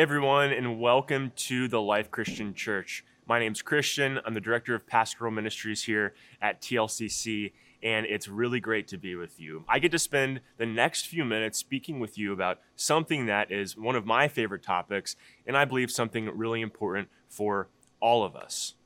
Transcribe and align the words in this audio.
Everyone, 0.00 0.50
and 0.50 0.80
welcome 0.80 1.30
to 1.36 1.68
the 1.68 1.78
Life 1.78 2.10
Christian 2.10 2.54
Church. 2.54 3.04
My 3.26 3.38
name's 3.38 3.60
Christian. 3.60 4.18
I'm 4.24 4.32
the 4.32 4.40
director 4.40 4.74
of 4.74 4.86
pastoral 4.86 5.30
ministries 5.30 5.82
here 5.82 6.14
at 6.40 6.62
TLCC, 6.62 7.52
and 7.82 8.06
it's 8.06 8.26
really 8.26 8.60
great 8.60 8.88
to 8.88 8.96
be 8.96 9.14
with 9.14 9.38
you. 9.38 9.62
I 9.68 9.78
get 9.78 9.92
to 9.92 9.98
spend 9.98 10.40
the 10.56 10.64
next 10.64 11.06
few 11.06 11.22
minutes 11.26 11.58
speaking 11.58 12.00
with 12.00 12.16
you 12.16 12.32
about 12.32 12.60
something 12.76 13.26
that 13.26 13.52
is 13.52 13.76
one 13.76 13.94
of 13.94 14.06
my 14.06 14.26
favorite 14.26 14.62
topics, 14.62 15.16
and 15.46 15.54
I 15.54 15.66
believe 15.66 15.90
something 15.90 16.30
really 16.34 16.62
important 16.62 17.10
for 17.28 17.68
all 18.00 18.24
of 18.24 18.34
us. 18.34 18.76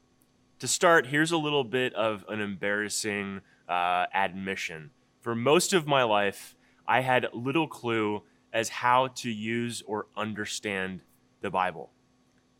To 0.59 0.67
start, 0.67 1.07
here's 1.07 1.31
a 1.31 1.39
little 1.39 1.63
bit 1.63 1.95
of 1.95 2.25
an 2.29 2.41
embarrassing 2.41 3.41
uh, 3.69 4.07
admission. 4.13 4.91
For 5.21 5.37
most 5.37 5.73
of 5.73 5.87
my 5.87 6.03
life, 6.03 6.57
I 6.89 7.03
had 7.03 7.29
little 7.33 7.69
clue 7.69 8.25
as 8.55 8.69
how 8.71 9.09
to 9.09 9.31
use 9.31 9.83
or 9.87 10.07
understand 10.17 11.01
the 11.43 11.51
Bible. 11.51 11.91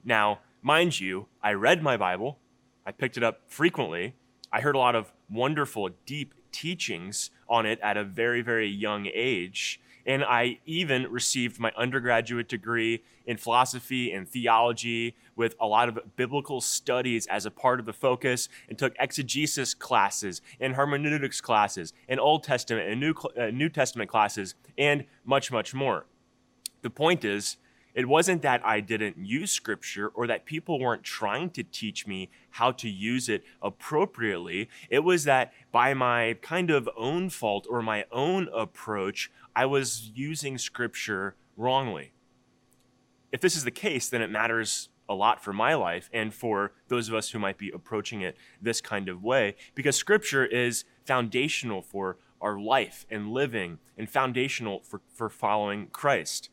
Now, 0.05 0.41
mind 0.61 1.01
you, 1.01 1.29
I 1.43 1.53
read 1.53 1.83
my 1.83 1.97
Bible, 1.97 2.39
I 2.85 2.93
picked 2.93 3.17
it 3.17 3.23
up 3.23 3.43
frequently, 3.47 4.15
I 4.53 4.61
heard 4.61 4.75
a 4.75 4.79
lot 4.79 4.95
of 4.95 5.13
wonderful, 5.31 5.89
deep 6.05 6.35
teachings 6.53 7.31
on 7.49 7.65
it 7.65 7.79
at 7.81 7.97
a 7.97 8.05
very, 8.05 8.43
very 8.43 8.69
young 8.69 9.07
age. 9.13 9.81
And 10.07 10.23
I 10.23 10.59
even 10.67 11.11
received 11.11 11.59
my 11.59 11.73
undergraduate 11.77 12.49
degree 12.49 13.03
in 13.27 13.37
philosophy 13.37 14.13
and 14.13 14.29
theology 14.29 15.17
with 15.37 15.55
a 15.61 15.67
lot 15.67 15.89
of 15.89 15.99
biblical 16.17 16.61
studies 16.61 17.27
as 17.27 17.47
a 17.47 17.51
part 17.51 17.81
of 17.81 17.87
the 17.87 17.93
focus 17.93 18.49
and 18.69 18.79
took 18.79 18.95
exegesis 18.99 19.75
classes 19.75 20.43
and 20.61 20.75
hermeneutics 20.75 21.41
classes 21.41 21.93
and 22.09 22.21
Old 22.21 22.45
Testament 22.45 22.89
and 22.89 23.01
New, 23.01 23.15
uh, 23.39 23.47
New 23.47 23.69
Testament 23.69 24.11
classes 24.11 24.55
and 24.77 25.05
much, 25.25 25.51
much 25.51 25.75
more. 25.75 26.07
The 26.83 26.91
point 26.91 27.25
is, 27.25 27.57
it 27.95 28.09
wasn't 28.09 28.43
that 28.43 28.67
I 28.67 28.81
didn't 28.81 29.25
use 29.25 29.53
scripture 29.53 30.09
or 30.09 30.27
that 30.27 30.45
people 30.45 30.81
weren't 30.81 31.05
trying 31.05 31.51
to 31.51 31.63
teach 31.63 32.09
me 32.09 32.29
how 32.51 32.73
to 32.73 32.91
use 32.91 33.29
it 33.29 33.45
appropriately. 33.63 34.69
It 34.91 35.05
was 35.05 35.25
that 35.25 35.53
by 35.71 35.95
my 35.95 36.37
kind 36.43 36.71
of 36.71 36.89
own 36.97 37.31
fault 37.31 37.67
or 37.71 37.83
my 37.83 38.05
own 38.11 38.49
approach, 38.53 39.31
I 39.57 39.67
was 39.67 40.11
using 40.15 40.59
scripture 40.59 41.37
wrongly. 41.57 42.13
If 43.33 43.41
this 43.41 43.57
is 43.57 43.65
the 43.65 43.71
case, 43.71 44.09
then 44.09 44.23
it 44.23 44.31
matters 44.31 44.89
a 45.09 45.15
lot 45.15 45.43
for 45.43 45.53
my 45.53 45.75
life 45.75 46.09
and 46.13 46.33
for 46.33 46.73
those 46.89 47.09
of 47.09 47.15
us 47.15 47.31
who 47.31 47.39
might 47.39 47.59
be 47.59 47.71
approaching 47.71 48.23
it 48.23 48.37
this 48.61 48.81
kind 48.81 49.09
of 49.09 49.23
way 49.23 49.55
because 49.75 49.97
scripture 49.97 50.47
is 50.47 50.85
foundational 51.05 51.83
for 51.83 52.17
our 52.41 52.59
life 52.59 53.07
and 53.11 53.31
living 53.31 53.79
and 53.99 54.09
foundational 54.09 54.81
for, 54.81 55.01
for 55.13 55.29
following 55.29 55.89
Christ. 55.89 56.51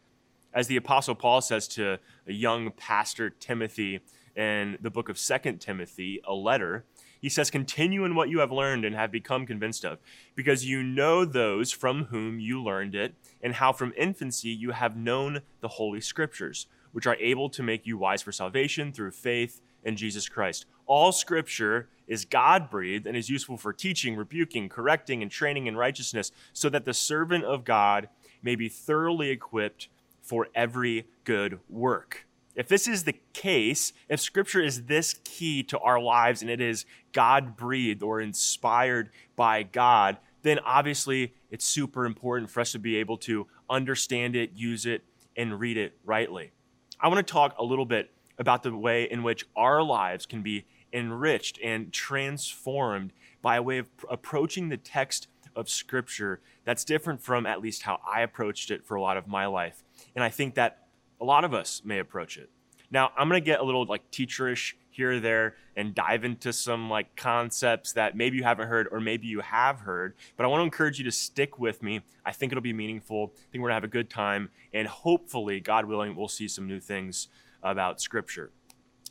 As 0.54 0.68
the 0.68 0.76
Apostle 0.76 1.16
Paul 1.16 1.42
says 1.42 1.68
to 1.70 1.98
a 2.28 2.34
young 2.34 2.72
pastor, 2.72 3.30
Timothy, 3.30 4.02
in 4.36 4.78
the 4.82 4.90
book 4.90 5.10
of 5.10 5.18
Second 5.18 5.60
Timothy, 5.60 6.22
a 6.26 6.34
letter, 6.34 6.86
he 7.22 7.30
says, 7.30 7.52
Continue 7.52 8.04
in 8.04 8.16
what 8.16 8.30
you 8.30 8.40
have 8.40 8.52
learned 8.52 8.84
and 8.84 8.96
have 8.96 9.12
become 9.12 9.46
convinced 9.46 9.86
of, 9.86 10.00
because 10.36 10.66
you 10.66 10.82
know 10.82 11.24
those 11.24 11.72
from 11.72 12.06
whom 12.06 12.40
you 12.40 12.62
learned 12.62 12.96
it, 12.96 13.14
and 13.42 13.56
how 13.56 13.72
from 13.72 13.94
infancy 13.96 14.50
you 14.50 14.72
have 14.72 14.98
known 14.98 15.42
the 15.62 15.68
Holy 15.68 16.02
Scriptures, 16.02 16.68
which 16.92 17.06
are 17.06 17.16
able 17.18 17.50
to 17.50 17.64
make 17.64 17.86
you 17.86 17.98
wise 17.98 18.22
for 18.24 18.32
salvation 18.32 18.92
through 18.92 19.12
faith 19.12 19.62
in 19.84 19.96
Jesus 19.96 20.28
Christ. 20.28 20.66
All 20.88 21.12
Scripture 21.12 21.88
is 22.08 22.26
God 22.26 22.70
breathed 22.70 23.06
and 23.06 23.16
is 23.16 23.30
useful 23.30 23.56
for 23.56 23.72
teaching, 23.72 24.16
rebuking, 24.16 24.68
correcting, 24.68 25.22
and 25.22 25.32
training 25.32 25.68
in 25.68 25.78
righteousness, 25.78 26.32
so 26.54 26.70
that 26.70 26.86
the 26.86 26.94
servant 26.94 27.46
of 27.46 27.64
God 27.64 28.10
may 28.42 28.56
be 28.56 28.68
thoroughly 28.68 29.30
equipped 29.30 29.88
for 30.22 30.48
every 30.56 31.08
good 31.24 31.60
work. 31.70 32.26
If 32.56 32.68
this 32.68 32.88
is 32.88 33.04
the 33.04 33.16
case, 33.34 33.94
if 34.10 34.20
scripture 34.20 34.62
is 34.62 34.84
this 34.84 35.16
key 35.24 35.64
to 35.64 35.80
our 35.80 36.00
lives 36.00 36.42
and 36.42 36.52
it 36.52 36.60
is 36.60 36.86
God 37.14 37.56
breathed 37.56 38.04
or 38.04 38.20
inspired 38.20 39.10
by 39.36 39.64
God, 39.64 40.18
then 40.42 40.60
obviously 40.60 41.34
it's 41.50 41.66
super 41.66 42.06
important 42.06 42.50
for 42.50 42.60
us 42.60 42.72
to 42.74 42.80
be 42.80 42.98
able 42.98 43.18
to 43.20 43.48
understand 43.70 44.36
it, 44.36 44.52
use 44.54 44.86
it, 44.86 45.04
and 45.38 45.60
read 45.60 45.78
it 45.78 45.98
rightly. 46.04 46.52
I 47.00 47.08
want 47.08 47.26
to 47.26 47.32
talk 47.32 47.56
a 47.58 47.64
little 47.64 47.86
bit 47.86 48.12
about 48.38 48.64
the 48.64 48.76
way 48.76 49.04
in 49.04 49.24
which 49.24 49.46
our 49.56 49.82
lives 49.82 50.26
can 50.26 50.42
be 50.42 50.66
enriched 50.94 51.60
and 51.64 51.92
transformed 51.94 53.14
by 53.42 53.56
a 53.56 53.62
way 53.62 53.78
of 53.78 53.88
approaching 54.10 54.70
the 54.70 54.78
text 54.78 55.28
of 55.56 55.70
Scripture 55.70 56.42
that's 56.64 56.84
different 56.84 57.22
from 57.22 57.46
at 57.46 57.62
least 57.62 57.84
how 57.84 58.00
I 58.08 58.22
approached 58.22 58.72
it 58.72 58.86
for 58.86 58.96
a 58.96 59.02
lot 59.02 59.18
of 59.18 59.28
my 59.28 59.46
life. 59.46 59.84
And 60.16 60.24
I 60.24 60.30
think 60.30 60.56
that 60.56 60.81
a 61.22 61.26
lot 61.26 61.46
of 61.46 61.54
us 61.54 61.82
may 61.86 62.00
approach 62.00 62.38
it. 62.38 62.50
Now, 62.90 63.12
I'm 63.18 63.30
going 63.30 63.42
to 63.42 63.46
get 63.46 63.62
a 63.62 63.64
little 63.64 63.86
like 63.86 64.10
teacherish 64.12 64.74
here 64.90 65.14
or 65.14 65.20
there 65.22 65.56
and 65.78 65.96
dive 65.96 66.26
into 66.26 66.52
some 66.52 66.90
like 66.90 67.16
concepts 67.16 67.94
that 67.94 68.18
maybe 68.18 68.36
you 68.36 68.44
haven't 68.44 68.68
heard 68.68 68.90
or 68.92 69.00
maybe 69.00 69.28
you 69.28 69.40
have 69.40 69.80
heard, 69.80 70.16
but 70.36 70.44
I 70.44 70.48
want 70.48 70.60
to 70.60 70.66
encourage 70.66 70.98
you 70.98 71.06
to 71.06 71.12
stick 71.12 71.58
with 71.58 71.82
me. 71.82 72.02
I 72.26 72.34
think 72.34 72.52
it'll 72.52 72.62
be 72.62 72.74
meaningful. 72.74 73.32
I 73.34 73.40
think 73.52 73.62
we're 73.62 73.70
going 73.70 73.72
to 73.72 73.76
have 73.76 73.84
a 73.86 73.88
good 73.88 74.10
time 74.10 74.50
and 74.74 74.88
hopefully, 74.88 75.62
God 75.62 75.86
willing, 75.86 76.16
we'll 76.16 76.28
see 76.28 76.50
some 76.50 76.68
new 76.68 76.82
things 76.82 77.30
about 77.64 78.02
scripture. 78.02 78.52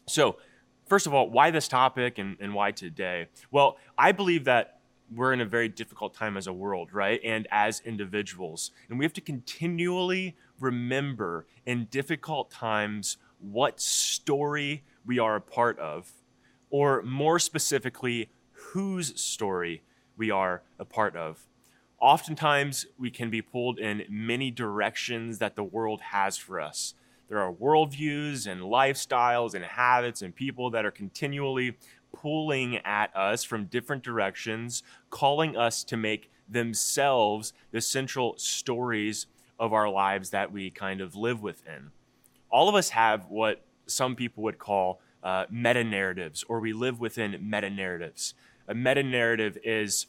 So, 0.06 0.36
first 0.86 1.06
of 1.06 1.14
all, 1.14 1.30
why 1.30 1.50
this 1.50 1.68
topic 1.68 2.18
and, 2.18 2.36
and 2.40 2.52
why 2.52 2.72
today? 2.72 3.28
Well, 3.50 3.78
I 3.96 4.12
believe 4.12 4.44
that 4.44 4.80
we're 5.14 5.32
in 5.32 5.40
a 5.40 5.46
very 5.46 5.68
difficult 5.68 6.14
time 6.14 6.36
as 6.36 6.46
a 6.46 6.52
world, 6.52 6.92
right? 6.92 7.20
And 7.24 7.48
as 7.50 7.80
individuals. 7.84 8.70
And 8.88 8.98
we 8.98 9.04
have 9.04 9.12
to 9.14 9.20
continually 9.20 10.36
remember 10.60 11.46
in 11.66 11.86
difficult 11.86 12.50
times 12.50 13.16
what 13.38 13.80
story 13.80 14.84
we 15.04 15.18
are 15.18 15.36
a 15.36 15.40
part 15.40 15.78
of, 15.78 16.12
or 16.70 17.02
more 17.02 17.38
specifically, 17.38 18.30
whose 18.52 19.20
story 19.20 19.82
we 20.16 20.30
are 20.30 20.62
a 20.78 20.84
part 20.84 21.16
of. 21.16 21.48
Oftentimes, 22.00 22.86
we 22.98 23.10
can 23.10 23.30
be 23.30 23.42
pulled 23.42 23.78
in 23.78 24.04
many 24.08 24.50
directions 24.50 25.38
that 25.38 25.56
the 25.56 25.64
world 25.64 26.00
has 26.00 26.36
for 26.36 26.60
us. 26.60 26.94
There 27.28 27.38
are 27.38 27.52
worldviews 27.52 28.46
and 28.50 28.62
lifestyles 28.62 29.54
and 29.54 29.64
habits 29.64 30.22
and 30.22 30.34
people 30.34 30.70
that 30.70 30.84
are 30.84 30.90
continually 30.90 31.76
pulling 32.12 32.78
at 32.78 33.14
us 33.14 33.44
from 33.44 33.66
different 33.66 34.02
directions, 34.02 34.82
calling 35.10 35.56
us 35.56 35.84
to 35.84 35.96
make 35.96 36.30
themselves 36.48 37.52
the 37.70 37.80
central 37.80 38.34
stories 38.36 39.26
of 39.60 39.74
our 39.74 39.88
lives 39.88 40.30
that 40.30 40.50
we 40.50 40.70
kind 40.70 41.00
of 41.00 41.14
live 41.14 41.42
within. 41.42 41.90
All 42.50 42.68
of 42.68 42.74
us 42.74 42.88
have 42.90 43.26
what 43.26 43.62
some 43.86 44.16
people 44.16 44.42
would 44.42 44.58
call 44.58 45.00
uh, 45.22 45.44
meta 45.50 45.84
narratives, 45.84 46.42
or 46.48 46.58
we 46.60 46.72
live 46.72 46.98
within 46.98 47.36
meta 47.48 47.68
narratives. 47.68 48.34
A 48.66 48.74
meta 48.74 49.02
narrative 49.02 49.58
is 49.62 50.06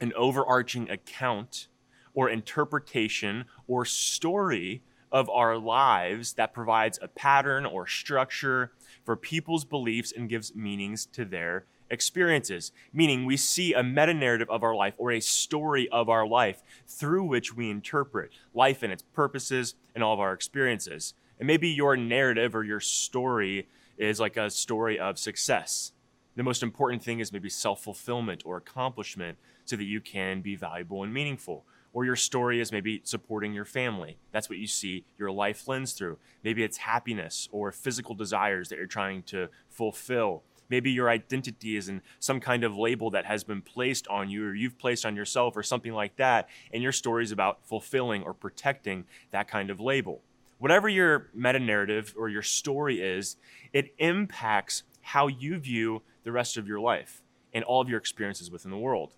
an 0.00 0.12
overarching 0.16 0.88
account 0.88 1.66
or 2.14 2.30
interpretation 2.30 3.44
or 3.66 3.84
story 3.84 4.82
of 5.10 5.28
our 5.28 5.58
lives 5.58 6.34
that 6.34 6.52
provides 6.52 6.98
a 7.02 7.08
pattern 7.08 7.66
or 7.66 7.86
structure 7.86 8.72
for 9.04 9.16
people's 9.16 9.64
beliefs 9.64 10.12
and 10.16 10.28
gives 10.28 10.54
meanings 10.54 11.06
to 11.06 11.24
their 11.24 11.64
experiences. 11.90 12.72
Meaning, 12.92 13.24
we 13.24 13.36
see 13.36 13.72
a 13.72 13.82
meta 13.82 14.14
narrative 14.14 14.48
of 14.50 14.62
our 14.62 14.74
life 14.74 14.94
or 14.98 15.12
a 15.12 15.20
story 15.20 15.88
of 15.90 16.08
our 16.08 16.26
life 16.26 16.62
through 16.86 17.24
which 17.24 17.54
we 17.54 17.70
interpret 17.70 18.30
life 18.54 18.82
and 18.82 18.92
its 18.92 19.02
purposes 19.02 19.74
and 19.94 20.04
all 20.04 20.14
of 20.14 20.20
our 20.20 20.32
experiences. 20.32 21.14
And 21.38 21.46
maybe 21.46 21.68
your 21.68 21.96
narrative 21.96 22.54
or 22.54 22.64
your 22.64 22.80
story 22.80 23.68
is 23.96 24.20
like 24.20 24.36
a 24.36 24.50
story 24.50 24.98
of 24.98 25.18
success. 25.18 25.92
The 26.36 26.42
most 26.42 26.62
important 26.62 27.02
thing 27.02 27.20
is 27.20 27.32
maybe 27.32 27.48
self 27.48 27.82
fulfillment 27.82 28.42
or 28.44 28.56
accomplishment 28.56 29.38
so 29.64 29.76
that 29.76 29.84
you 29.84 30.00
can 30.00 30.40
be 30.40 30.56
valuable 30.56 31.02
and 31.02 31.12
meaningful 31.12 31.64
or 31.92 32.04
your 32.04 32.16
story 32.16 32.60
is 32.60 32.70
maybe 32.70 33.00
supporting 33.04 33.52
your 33.52 33.64
family. 33.64 34.18
That's 34.30 34.48
what 34.48 34.58
you 34.58 34.66
see 34.66 35.04
your 35.18 35.30
life 35.30 35.66
lens 35.66 35.92
through. 35.92 36.18
Maybe 36.44 36.62
it's 36.62 36.78
happiness 36.78 37.48
or 37.50 37.72
physical 37.72 38.14
desires 38.14 38.68
that 38.68 38.76
you're 38.76 38.86
trying 38.86 39.22
to 39.24 39.48
fulfill. 39.68 40.42
Maybe 40.68 40.90
your 40.90 41.08
identity 41.08 41.76
is 41.76 41.88
in 41.88 42.02
some 42.18 42.40
kind 42.40 42.64
of 42.64 42.76
label 42.76 43.10
that 43.10 43.24
has 43.24 43.44
been 43.44 43.62
placed 43.62 44.06
on 44.08 44.28
you 44.28 44.46
or 44.46 44.54
you've 44.54 44.78
placed 44.78 45.06
on 45.06 45.16
yourself 45.16 45.56
or 45.56 45.62
something 45.62 45.92
like 45.92 46.16
that, 46.16 46.48
and 46.72 46.82
your 46.82 46.92
story 46.92 47.24
is 47.24 47.32
about 47.32 47.66
fulfilling 47.66 48.22
or 48.22 48.34
protecting 48.34 49.04
that 49.30 49.48
kind 49.48 49.70
of 49.70 49.80
label. 49.80 50.22
Whatever 50.58 50.88
your 50.88 51.28
meta 51.34 51.58
narrative 51.58 52.14
or 52.18 52.28
your 52.28 52.42
story 52.42 53.00
is, 53.00 53.36
it 53.72 53.94
impacts 53.98 54.82
how 55.00 55.26
you 55.26 55.58
view 55.58 56.02
the 56.24 56.32
rest 56.32 56.56
of 56.56 56.66
your 56.66 56.80
life 56.80 57.22
and 57.54 57.64
all 57.64 57.80
of 57.80 57.88
your 57.88 57.98
experiences 57.98 58.50
within 58.50 58.70
the 58.70 58.76
world 58.76 59.14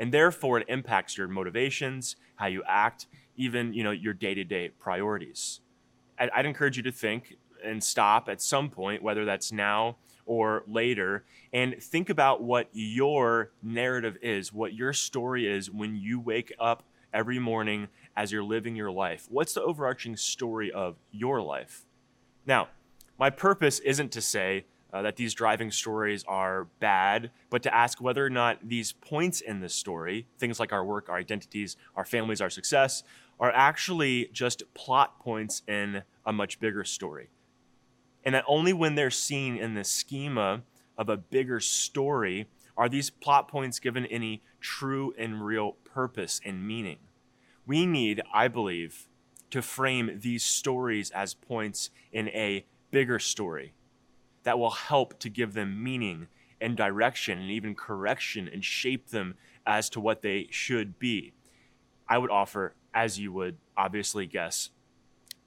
and 0.00 0.12
therefore 0.14 0.58
it 0.58 0.66
impacts 0.66 1.18
your 1.18 1.28
motivations, 1.28 2.16
how 2.36 2.46
you 2.46 2.62
act, 2.66 3.06
even 3.36 3.74
you 3.74 3.84
know 3.84 3.90
your 3.90 4.14
day-to-day 4.14 4.70
priorities. 4.80 5.60
I'd, 6.18 6.30
I'd 6.30 6.46
encourage 6.46 6.78
you 6.78 6.82
to 6.84 6.90
think 6.90 7.36
and 7.62 7.84
stop 7.84 8.28
at 8.30 8.40
some 8.40 8.70
point, 8.70 9.02
whether 9.02 9.26
that's 9.26 9.52
now 9.52 9.96
or 10.30 10.62
later, 10.68 11.24
and 11.52 11.82
think 11.82 12.08
about 12.08 12.40
what 12.40 12.68
your 12.70 13.50
narrative 13.64 14.16
is, 14.22 14.52
what 14.52 14.72
your 14.72 14.92
story 14.92 15.44
is 15.52 15.68
when 15.68 15.96
you 15.96 16.20
wake 16.20 16.52
up 16.60 16.84
every 17.12 17.40
morning 17.40 17.88
as 18.16 18.30
you're 18.30 18.44
living 18.44 18.76
your 18.76 18.92
life. 18.92 19.26
What's 19.28 19.54
the 19.54 19.62
overarching 19.62 20.16
story 20.16 20.70
of 20.70 20.94
your 21.10 21.42
life? 21.42 21.84
Now, 22.46 22.68
my 23.18 23.30
purpose 23.30 23.80
isn't 23.80 24.12
to 24.12 24.20
say 24.20 24.66
uh, 24.92 25.02
that 25.02 25.16
these 25.16 25.34
driving 25.34 25.72
stories 25.72 26.24
are 26.28 26.68
bad, 26.78 27.32
but 27.50 27.64
to 27.64 27.74
ask 27.74 28.00
whether 28.00 28.24
or 28.24 28.30
not 28.30 28.68
these 28.68 28.92
points 28.92 29.40
in 29.40 29.58
the 29.58 29.68
story, 29.68 30.28
things 30.38 30.60
like 30.60 30.72
our 30.72 30.84
work, 30.84 31.08
our 31.08 31.16
identities, 31.16 31.76
our 31.96 32.04
families, 32.04 32.40
our 32.40 32.50
success, 32.50 33.02
are 33.40 33.50
actually 33.50 34.30
just 34.32 34.62
plot 34.74 35.18
points 35.18 35.62
in 35.66 36.04
a 36.24 36.32
much 36.32 36.60
bigger 36.60 36.84
story. 36.84 37.30
And 38.24 38.34
that 38.34 38.44
only 38.46 38.72
when 38.72 38.94
they're 38.94 39.10
seen 39.10 39.56
in 39.56 39.74
the 39.74 39.84
schema 39.84 40.62
of 40.98 41.08
a 41.08 41.16
bigger 41.16 41.60
story 41.60 42.46
are 42.76 42.88
these 42.88 43.10
plot 43.10 43.48
points 43.48 43.78
given 43.78 44.06
any 44.06 44.42
true 44.60 45.14
and 45.18 45.44
real 45.44 45.72
purpose 45.84 46.40
and 46.44 46.66
meaning. 46.66 46.98
We 47.66 47.86
need, 47.86 48.22
I 48.32 48.48
believe, 48.48 49.08
to 49.50 49.62
frame 49.62 50.18
these 50.22 50.44
stories 50.44 51.10
as 51.10 51.34
points 51.34 51.90
in 52.12 52.28
a 52.28 52.64
bigger 52.90 53.18
story 53.18 53.72
that 54.42 54.58
will 54.58 54.70
help 54.70 55.18
to 55.20 55.28
give 55.28 55.54
them 55.54 55.82
meaning 55.82 56.28
and 56.60 56.76
direction 56.76 57.38
and 57.38 57.50
even 57.50 57.74
correction 57.74 58.48
and 58.48 58.64
shape 58.64 59.08
them 59.10 59.34
as 59.66 59.88
to 59.90 60.00
what 60.00 60.22
they 60.22 60.46
should 60.50 60.98
be. 60.98 61.32
I 62.08 62.18
would 62.18 62.30
offer, 62.30 62.74
as 62.92 63.18
you 63.18 63.32
would 63.32 63.56
obviously 63.76 64.26
guess, 64.26 64.70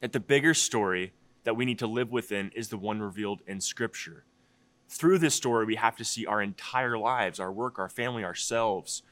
that 0.02 0.12
the 0.12 0.20
bigger 0.20 0.54
story 0.54 1.14
that 1.44 1.56
we 1.56 1.66
need 1.66 1.80
to 1.80 1.88
live 1.88 2.12
within 2.12 2.52
is 2.56 2.70
the 2.70 2.78
one 2.78 3.00
revealed 3.00 3.42
in 3.48 3.62
Scripture. 3.62 4.26
Through 4.90 5.20
this 5.20 5.36
story, 5.36 5.66
we 5.66 5.76
have 5.76 5.96
to 5.98 6.06
see 6.06 6.26
our 6.26 6.42
entire 6.42 6.98
lives, 6.98 7.40
our 7.40 7.52
work, 7.52 7.80
our 7.80 7.90
family, 7.90 8.24
ourselves. 8.24 9.04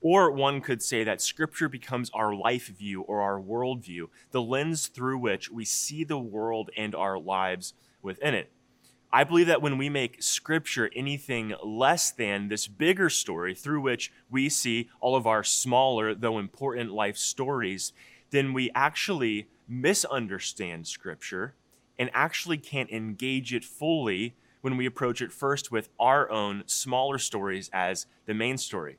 Or 0.00 0.30
one 0.30 0.60
could 0.60 0.82
say 0.82 1.02
that 1.04 1.20
Scripture 1.20 1.68
becomes 1.68 2.10
our 2.14 2.34
life 2.34 2.68
view 2.68 3.02
or 3.02 3.22
our 3.22 3.40
worldview, 3.40 4.08
the 4.30 4.42
lens 4.42 4.86
through 4.86 5.18
which 5.18 5.50
we 5.50 5.64
see 5.64 6.04
the 6.04 6.18
world 6.18 6.70
and 6.76 6.94
our 6.94 7.18
lives 7.18 7.74
within 8.02 8.34
it. 8.34 8.50
I 9.14 9.22
believe 9.22 9.46
that 9.46 9.62
when 9.62 9.78
we 9.78 9.88
make 9.88 10.24
scripture 10.24 10.90
anything 10.92 11.54
less 11.62 12.10
than 12.10 12.48
this 12.48 12.66
bigger 12.66 13.08
story 13.08 13.54
through 13.54 13.80
which 13.80 14.12
we 14.28 14.48
see 14.48 14.90
all 15.00 15.14
of 15.14 15.24
our 15.24 15.44
smaller, 15.44 16.16
though 16.16 16.36
important 16.36 16.90
life 16.90 17.16
stories, 17.16 17.92
then 18.30 18.52
we 18.52 18.72
actually 18.74 19.46
misunderstand 19.68 20.88
scripture 20.88 21.54
and 21.98 22.10
actually 22.12 22.58
can't 22.58 22.90
engage 22.90 23.52
it 23.52 23.64
fully 23.64 24.36
when 24.60 24.76
we 24.76 24.86
approach 24.86 25.20
it 25.20 25.32
first 25.32 25.70
with 25.70 25.88
our 25.98 26.30
own 26.30 26.62
smaller 26.66 27.18
stories 27.18 27.70
as 27.72 28.06
the 28.26 28.34
main 28.34 28.56
story. 28.56 28.98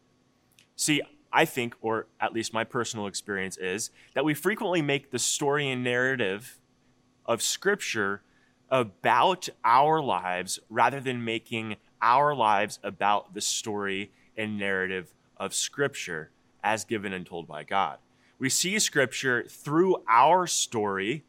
See, 0.75 1.01
I 1.33 1.45
think, 1.45 1.75
or 1.81 2.07
at 2.19 2.33
least 2.33 2.53
my 2.53 2.63
personal 2.63 3.07
experience 3.07 3.57
is, 3.57 3.89
that 4.13 4.23
we 4.23 4.33
frequently 4.33 4.81
make 4.81 5.11
the 5.11 5.19
story 5.19 5.69
and 5.69 5.83
narrative 5.83 6.59
of 7.25 7.41
scripture 7.41 8.21
about 8.69 9.49
our 9.63 10.01
lives 10.01 10.59
rather 10.69 10.99
than 10.99 11.23
making 11.23 11.75
our 12.01 12.35
lives 12.35 12.79
about 12.83 13.33
the 13.33 13.41
story 13.41 14.11
and 14.37 14.57
narrative 14.57 15.13
of 15.37 15.53
Scripture 15.53 16.31
as 16.63 16.85
given 16.85 17.13
and 17.13 17.25
told 17.25 17.47
by 17.47 17.63
God. 17.63 17.97
We 18.37 18.49
see 18.49 18.77
Scripture 18.79 19.45
through 19.47 20.03
our 20.07 20.47
story 20.47 21.23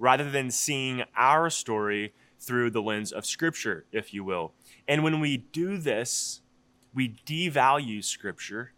rather 0.00 0.28
than 0.28 0.50
seeing 0.50 1.04
our 1.16 1.48
story 1.48 2.12
through 2.40 2.70
the 2.70 2.82
lens 2.82 3.12
of 3.12 3.24
Scripture, 3.24 3.84
if 3.92 4.12
you 4.12 4.24
will. 4.24 4.52
And 4.88 5.04
when 5.04 5.20
we 5.20 5.36
do 5.36 5.76
this, 5.76 6.40
we 6.92 7.16
devalue 7.24 8.02
Scripture 8.02 8.72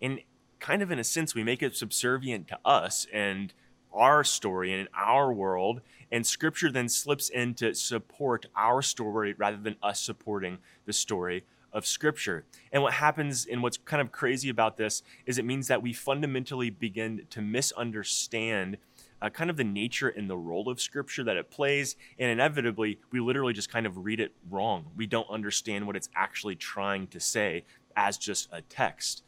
and 0.00 0.20
kind 0.60 0.82
of 0.82 0.90
in 0.90 0.98
a 0.98 1.04
sense, 1.04 1.34
we 1.34 1.44
make 1.44 1.62
it 1.62 1.76
subservient 1.76 2.48
to 2.48 2.58
us 2.64 3.06
and 3.12 3.52
our 3.92 4.24
story 4.24 4.72
and 4.72 4.88
our 4.94 5.32
world 5.32 5.80
and 6.10 6.26
scripture 6.26 6.70
then 6.70 6.88
slips 6.88 7.28
in 7.28 7.54
to 7.54 7.74
support 7.74 8.46
our 8.56 8.82
story 8.82 9.34
rather 9.36 9.56
than 9.56 9.76
us 9.82 10.00
supporting 10.00 10.58
the 10.86 10.92
story 10.92 11.44
of 11.72 11.86
scripture. 11.86 12.44
And 12.72 12.82
what 12.82 12.94
happens 12.94 13.46
and 13.50 13.62
what's 13.62 13.76
kind 13.76 14.00
of 14.00 14.10
crazy 14.10 14.48
about 14.48 14.76
this 14.76 15.02
is 15.26 15.38
it 15.38 15.44
means 15.44 15.68
that 15.68 15.82
we 15.82 15.92
fundamentally 15.92 16.70
begin 16.70 17.26
to 17.30 17.42
misunderstand 17.42 18.78
uh, 19.20 19.30
kind 19.30 19.50
of 19.50 19.56
the 19.56 19.64
nature 19.64 20.08
and 20.08 20.28
the 20.28 20.36
role 20.36 20.68
of 20.68 20.80
scripture 20.80 21.24
that 21.24 21.36
it 21.36 21.50
plays. 21.50 21.96
And 22.18 22.30
inevitably, 22.30 23.00
we 23.10 23.20
literally 23.20 23.52
just 23.52 23.70
kind 23.70 23.86
of 23.86 23.98
read 23.98 24.20
it 24.20 24.34
wrong. 24.50 24.86
We 24.96 25.06
don't 25.06 25.28
understand 25.30 25.86
what 25.86 25.96
it's 25.96 26.08
actually 26.14 26.56
trying 26.56 27.08
to 27.08 27.20
say 27.20 27.64
as 27.96 28.16
just 28.16 28.48
a 28.52 28.62
text. 28.62 29.22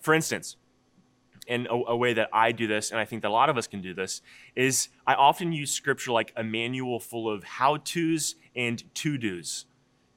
For 0.00 0.14
instance, 0.14 0.56
and 1.48 1.66
a, 1.66 1.72
a, 1.72 1.96
way 1.96 2.12
that 2.12 2.28
I 2.32 2.52
do 2.52 2.66
this, 2.66 2.90
and 2.90 3.00
I 3.00 3.04
think 3.04 3.22
that 3.22 3.28
a 3.28 3.32
lot 3.32 3.48
of 3.48 3.56
us 3.56 3.66
can 3.66 3.80
do 3.80 3.94
this, 3.94 4.20
is 4.54 4.88
I 5.06 5.14
often 5.14 5.52
use 5.52 5.72
scripture 5.72 6.12
like 6.12 6.32
a 6.36 6.44
manual 6.44 7.00
full 7.00 7.32
of 7.32 7.42
how 7.42 7.78
to's 7.78 8.34
and 8.54 8.82
to 8.96 9.16
dos. 9.16 9.64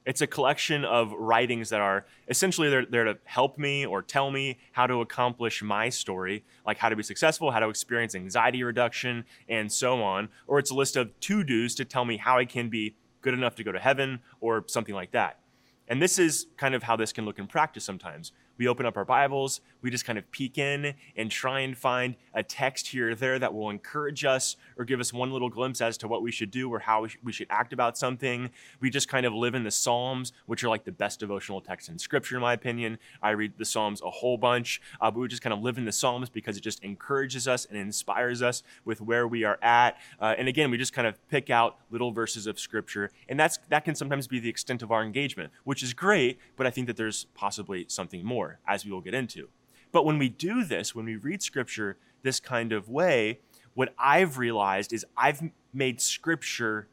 It's 0.04 0.20
a 0.20 0.26
collection 0.26 0.84
of 0.84 1.12
writings 1.12 1.68
that 1.70 1.80
are 1.80 2.06
essentially 2.28 2.68
there, 2.68 2.84
there 2.84 3.04
to 3.04 3.18
help 3.24 3.56
me 3.56 3.86
or 3.86 4.02
tell 4.02 4.30
me 4.30 4.58
how 4.72 4.86
to 4.86 5.00
accomplish 5.00 5.62
my 5.62 5.88
story, 5.90 6.44
like 6.66 6.78
how 6.78 6.88
to 6.88 6.96
be 6.96 7.02
successful, 7.04 7.52
how 7.52 7.60
to 7.60 7.68
experience 7.68 8.14
anxiety 8.14 8.64
reduction, 8.64 9.24
and 9.48 9.70
so 9.70 10.02
on. 10.02 10.28
Or 10.46 10.58
it's 10.58 10.70
a 10.70 10.74
list 10.74 10.96
of 10.96 11.18
to 11.20 11.44
dos 11.44 11.74
to 11.76 11.84
tell 11.84 12.04
me 12.04 12.16
how 12.16 12.38
I 12.38 12.44
can 12.44 12.68
be 12.68 12.96
good 13.20 13.34
enough 13.34 13.54
to 13.56 13.64
go 13.64 13.70
to 13.70 13.78
heaven 13.78 14.20
or 14.40 14.64
something 14.66 14.94
like 14.94 15.12
that. 15.12 15.38
And 15.86 16.02
this 16.02 16.18
is 16.18 16.46
kind 16.56 16.74
of 16.74 16.82
how 16.82 16.96
this 16.96 17.12
can 17.12 17.24
look 17.24 17.38
in 17.38 17.46
practice 17.46 17.84
sometimes 17.84 18.32
we 18.58 18.68
open 18.68 18.86
up 18.86 18.96
our 18.96 19.04
Bibles, 19.04 19.60
we 19.80 19.90
just 19.90 20.04
kind 20.04 20.18
of 20.18 20.30
peek 20.30 20.58
in 20.58 20.94
and 21.16 21.30
try 21.30 21.60
and 21.60 21.76
find 21.76 22.16
a 22.34 22.42
text 22.42 22.88
here 22.88 23.10
or 23.10 23.14
there 23.14 23.38
that 23.38 23.52
will 23.52 23.70
encourage 23.70 24.24
us 24.24 24.56
or 24.78 24.84
give 24.84 25.00
us 25.00 25.12
one 25.12 25.32
little 25.32 25.48
glimpse 25.48 25.80
as 25.80 25.96
to 25.98 26.08
what 26.08 26.22
we 26.22 26.30
should 26.30 26.50
do 26.50 26.72
or 26.72 26.78
how 26.78 27.06
we 27.22 27.32
should 27.32 27.46
act 27.50 27.72
about 27.72 27.98
something. 27.98 28.50
We 28.80 28.90
just 28.90 29.08
kind 29.08 29.26
of 29.26 29.34
live 29.34 29.54
in 29.54 29.64
the 29.64 29.70
Psalms, 29.70 30.32
which 30.46 30.62
are 30.62 30.68
like 30.68 30.84
the 30.84 30.92
best 30.92 31.20
devotional 31.20 31.60
text 31.60 31.88
in 31.88 31.98
Scripture, 31.98 32.36
in 32.36 32.42
my 32.42 32.52
opinion. 32.52 32.98
I 33.22 33.30
read 33.30 33.54
the 33.58 33.64
Psalms 33.64 34.00
a 34.02 34.10
whole 34.10 34.38
bunch, 34.38 34.80
uh, 35.00 35.10
but 35.10 35.20
we 35.20 35.28
just 35.28 35.42
kind 35.42 35.52
of 35.52 35.60
live 35.60 35.78
in 35.78 35.84
the 35.84 35.92
Psalms 35.92 36.28
because 36.28 36.56
it 36.56 36.62
just 36.62 36.82
encourages 36.84 37.48
us 37.48 37.64
and 37.64 37.76
inspires 37.76 38.42
us 38.42 38.62
with 38.84 39.00
where 39.00 39.26
we 39.26 39.44
are 39.44 39.58
at. 39.62 39.98
Uh, 40.20 40.34
and 40.38 40.48
again, 40.48 40.70
we 40.70 40.78
just 40.78 40.92
kind 40.92 41.06
of 41.06 41.16
pick 41.28 41.50
out 41.50 41.78
little 41.90 42.12
verses 42.12 42.46
of 42.46 42.60
Scripture, 42.60 43.10
and 43.28 43.38
that's 43.38 43.58
that 43.68 43.84
can 43.84 43.94
sometimes 43.94 44.26
be 44.26 44.38
the 44.38 44.48
extent 44.48 44.82
of 44.82 44.90
our 44.92 45.02
engagement, 45.02 45.52
which 45.64 45.82
is 45.82 45.92
great. 45.94 46.38
But 46.56 46.66
I 46.66 46.70
think 46.70 46.86
that 46.86 46.96
there's 46.96 47.24
possibly 47.34 47.86
something 47.88 48.24
more 48.24 48.41
more, 48.42 48.58
as 48.66 48.84
we 48.84 48.90
will 48.90 49.00
get 49.00 49.14
into. 49.14 49.48
But 49.92 50.04
when 50.04 50.18
we 50.18 50.28
do 50.28 50.64
this, 50.64 50.94
when 50.94 51.04
we 51.04 51.16
read 51.16 51.42
scripture 51.42 51.96
this 52.22 52.40
kind 52.40 52.72
of 52.72 52.88
way, 52.88 53.40
what 53.74 53.94
I've 53.98 54.38
realized 54.38 54.92
is 54.92 55.04
I've 55.16 55.42
made 55.72 56.00
scripture 56.00 56.88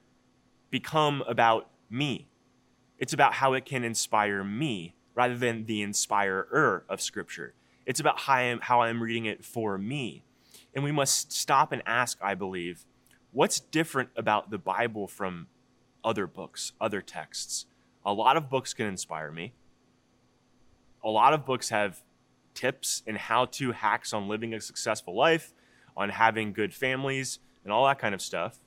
become 0.70 1.24
about 1.28 1.70
me. 1.90 2.28
It's 2.98 3.14
about 3.14 3.34
how 3.34 3.54
it 3.54 3.66
can 3.66 3.84
inspire 3.84 4.44
me 4.44 4.96
rather 5.16 5.38
than 5.38 5.66
the 5.66 5.82
inspirer 5.82 6.86
of 6.88 7.02
scripture. 7.02 7.54
It's 7.86 8.00
about 8.00 8.20
how 8.20 8.34
I'm, 8.34 8.60
how 8.62 8.82
I'm 8.82 9.02
reading 9.02 9.26
it 9.26 9.44
for 9.44 9.78
me. 9.78 10.24
And 10.76 10.84
we 10.84 10.92
must 10.92 11.32
stop 11.32 11.72
and 11.72 11.82
ask, 11.86 12.20
I 12.22 12.36
believe, 12.36 12.86
what's 13.32 13.60
different 13.60 14.10
about 14.16 14.52
the 14.52 14.60
Bible 14.60 15.08
from 15.08 15.48
other 16.04 16.28
books, 16.28 16.74
other 16.80 17.02
texts? 17.02 17.66
A 18.06 18.14
lot 18.14 18.38
of 18.38 18.50
books 18.50 18.74
can 18.74 18.86
inspire 18.86 19.32
me 19.32 19.54
a 21.04 21.10
lot 21.10 21.34
of 21.34 21.46
books 21.46 21.70
have 21.70 22.02
tips 22.54 23.04
and 23.08 23.18
how 23.18 23.46
to 23.46 23.72
hacks 23.72 24.14
on 24.14 24.28
living 24.28 24.54
a 24.54 24.62
successful 24.62 25.16
life, 25.16 25.54
on 25.96 26.10
having 26.10 26.54
good 26.54 26.74
families, 26.74 27.40
and 27.64 27.72
all 27.72 27.86
that 27.86 28.00
kind 28.00 28.16
of 28.16 28.22
stuff. 28.22 28.60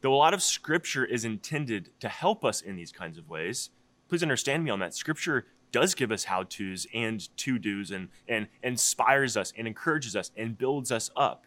Though 0.00 0.14
a 0.14 0.16
lot 0.16 0.34
of 0.34 0.42
scripture 0.42 1.04
is 1.04 1.24
intended 1.24 1.90
to 2.00 2.08
help 2.08 2.44
us 2.44 2.60
in 2.60 2.76
these 2.76 2.92
kinds 2.92 3.18
of 3.18 3.28
ways, 3.28 3.70
please 4.08 4.22
understand 4.22 4.64
me 4.64 4.70
on 4.70 4.78
that. 4.80 4.94
Scripture 4.94 5.46
does 5.72 5.94
give 5.94 6.10
us 6.10 6.24
how 6.24 6.42
to's 6.44 6.86
and 6.94 7.36
to 7.36 7.58
do's 7.58 7.90
and, 7.90 8.08
and 8.26 8.48
inspires 8.62 9.36
us 9.36 9.52
and 9.56 9.66
encourages 9.66 10.16
us 10.16 10.30
and 10.36 10.58
builds 10.58 10.90
us 10.90 11.10
up. 11.16 11.44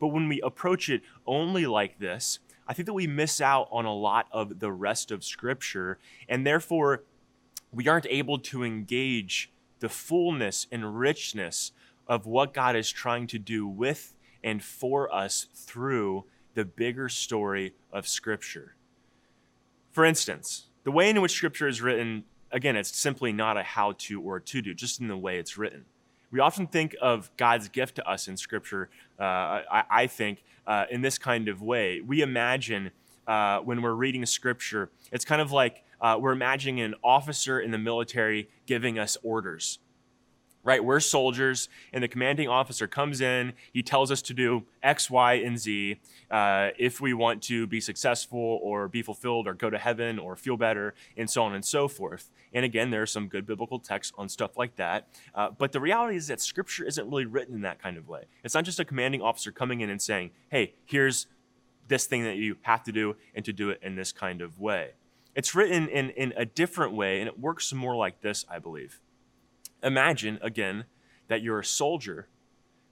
But 0.00 0.08
when 0.08 0.28
we 0.28 0.40
approach 0.40 0.88
it 0.88 1.02
only 1.26 1.66
like 1.66 1.98
this, 1.98 2.40
I 2.66 2.74
think 2.74 2.86
that 2.86 2.92
we 2.92 3.06
miss 3.06 3.40
out 3.40 3.68
on 3.70 3.84
a 3.84 3.94
lot 3.94 4.26
of 4.32 4.60
the 4.60 4.72
rest 4.72 5.10
of 5.10 5.24
Scripture, 5.24 5.98
and 6.28 6.46
therefore 6.46 7.02
we 7.72 7.88
aren't 7.88 8.06
able 8.06 8.38
to 8.38 8.62
engage 8.62 9.50
the 9.80 9.88
fullness 9.88 10.66
and 10.70 10.98
richness 10.98 11.72
of 12.06 12.26
what 12.26 12.54
God 12.54 12.76
is 12.76 12.90
trying 12.90 13.26
to 13.28 13.38
do 13.38 13.66
with 13.66 14.14
and 14.44 14.62
for 14.62 15.12
us 15.12 15.46
through 15.54 16.24
the 16.54 16.64
bigger 16.64 17.08
story 17.08 17.74
of 17.92 18.06
Scripture. 18.06 18.74
For 19.90 20.04
instance, 20.04 20.66
the 20.84 20.90
way 20.90 21.08
in 21.08 21.20
which 21.20 21.32
Scripture 21.32 21.68
is 21.68 21.80
written, 21.80 22.24
again, 22.50 22.76
it's 22.76 22.96
simply 22.96 23.32
not 23.32 23.56
a 23.56 23.62
how 23.62 23.92
to 23.98 24.20
or 24.20 24.36
a 24.36 24.40
to 24.42 24.62
do, 24.62 24.74
just 24.74 25.00
in 25.00 25.08
the 25.08 25.16
way 25.16 25.38
it's 25.38 25.56
written. 25.56 25.84
We 26.30 26.40
often 26.40 26.66
think 26.66 26.96
of 27.00 27.30
God's 27.36 27.68
gift 27.68 27.96
to 27.96 28.08
us 28.08 28.26
in 28.26 28.36
Scripture, 28.36 28.88
uh, 29.20 29.22
I, 29.22 29.84
I, 29.90 30.06
think, 30.06 30.42
uh, 30.66 30.86
in 30.90 31.02
this 31.02 31.18
kind 31.18 31.48
of 31.48 31.60
way. 31.60 32.00
We 32.00 32.22
imagine 32.22 32.90
uh, 33.26 33.58
when 33.58 33.82
we're 33.82 33.92
reading 33.92 34.24
Scripture, 34.26 34.90
it's 35.10 35.24
kind 35.24 35.42
of 35.42 35.52
like 35.52 35.81
uh, 36.02 36.18
we're 36.20 36.32
imagining 36.32 36.80
an 36.80 36.94
officer 37.02 37.58
in 37.58 37.70
the 37.70 37.78
military 37.78 38.48
giving 38.66 38.98
us 38.98 39.16
orders. 39.22 39.78
right? 40.64 40.84
We're 40.84 41.00
soldiers, 41.00 41.68
and 41.92 42.02
the 42.02 42.08
commanding 42.08 42.48
officer 42.48 42.86
comes 42.86 43.20
in. 43.20 43.54
He 43.72 43.82
tells 43.82 44.10
us 44.10 44.22
to 44.22 44.34
do 44.34 44.64
X, 44.82 45.10
Y, 45.10 45.34
and 45.34 45.58
Z 45.58 46.00
uh, 46.30 46.70
if 46.78 47.00
we 47.00 47.14
want 47.14 47.42
to 47.44 47.66
be 47.66 47.80
successful 47.80 48.60
or 48.62 48.88
be 48.88 49.02
fulfilled 49.02 49.48
or 49.48 49.54
go 49.54 49.70
to 49.70 49.78
heaven 49.78 50.18
or 50.18 50.36
feel 50.36 50.56
better, 50.56 50.94
and 51.16 51.28
so 51.28 51.42
on 51.42 51.54
and 51.54 51.64
so 51.64 51.88
forth. 51.88 52.30
And 52.52 52.64
again, 52.64 52.90
there 52.90 53.02
are 53.02 53.06
some 53.06 53.26
good 53.26 53.46
biblical 53.46 53.78
texts 53.78 54.12
on 54.16 54.28
stuff 54.28 54.56
like 54.56 54.76
that. 54.76 55.08
Uh, 55.34 55.50
but 55.50 55.72
the 55.72 55.80
reality 55.80 56.16
is 56.16 56.28
that 56.28 56.40
Scripture 56.40 56.84
isn't 56.84 57.08
really 57.08 57.26
written 57.26 57.54
in 57.54 57.62
that 57.62 57.82
kind 57.82 57.96
of 57.96 58.08
way. 58.08 58.24
It's 58.44 58.54
not 58.54 58.64
just 58.64 58.78
a 58.78 58.84
commanding 58.84 59.22
officer 59.22 59.50
coming 59.50 59.80
in 59.80 59.90
and 59.90 60.00
saying, 60.00 60.30
hey, 60.48 60.74
here's 60.84 61.26
this 61.88 62.06
thing 62.06 62.22
that 62.22 62.36
you 62.36 62.56
have 62.62 62.84
to 62.84 62.92
do, 62.92 63.16
and 63.34 63.44
to 63.44 63.52
do 63.52 63.70
it 63.70 63.80
in 63.82 63.96
this 63.96 64.12
kind 64.12 64.40
of 64.40 64.60
way. 64.60 64.92
It's 65.34 65.54
written 65.54 65.88
in, 65.88 66.10
in 66.10 66.34
a 66.36 66.44
different 66.44 66.92
way, 66.92 67.20
and 67.20 67.28
it 67.28 67.40
works 67.40 67.72
more 67.72 67.96
like 67.96 68.20
this, 68.20 68.44
I 68.50 68.58
believe. 68.58 69.00
Imagine, 69.82 70.38
again, 70.42 70.84
that 71.28 71.42
you're 71.42 71.60
a 71.60 71.64
soldier, 71.64 72.28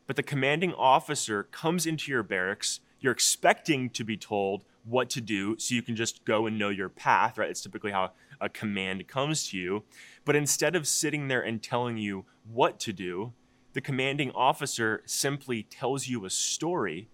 but 0.07 0.17
the 0.17 0.23
commanding 0.23 0.73
officer 0.75 1.45
comes 1.45 1.87
into 1.87 2.11
your 2.11 2.23
barracks. 2.23 2.81
You're 2.99 3.13
expecting 3.13 3.91
to 3.91 4.05
be 4.05 4.17
told 4.17 4.65
what 4.85 5.11
to 5.11 5.21
do 5.21 5.57
so 5.59 5.75
you 5.75 5.83
can 5.83 5.95
just 5.95 6.25
go 6.25 6.47
and 6.47 6.59
know 6.59 6.71
your 6.71 6.89
path, 6.89 7.39
right? 7.39 7.51
It's 7.51 7.61
typically 7.61 7.93
how 7.93 8.13
a 8.41 8.49
command 8.49 9.07
comes 9.07 9.49
to 9.49 9.59
you. 9.59 9.85
But 10.25 10.37
instead 10.37 10.75
of 10.75 10.89
sitting 10.89 11.29
there 11.29 11.43
and 11.43 11.63
telling 11.63 11.99
you 11.99 12.25
what 12.51 12.81
to 12.81 12.93
do, 12.93 13.35
the 13.73 13.81
commanding 13.81 14.33
officer 14.33 15.03
simply 15.07 15.63
tells 15.63 16.09
you 16.09 16.25
a 16.25 16.31
story. 16.31 17.09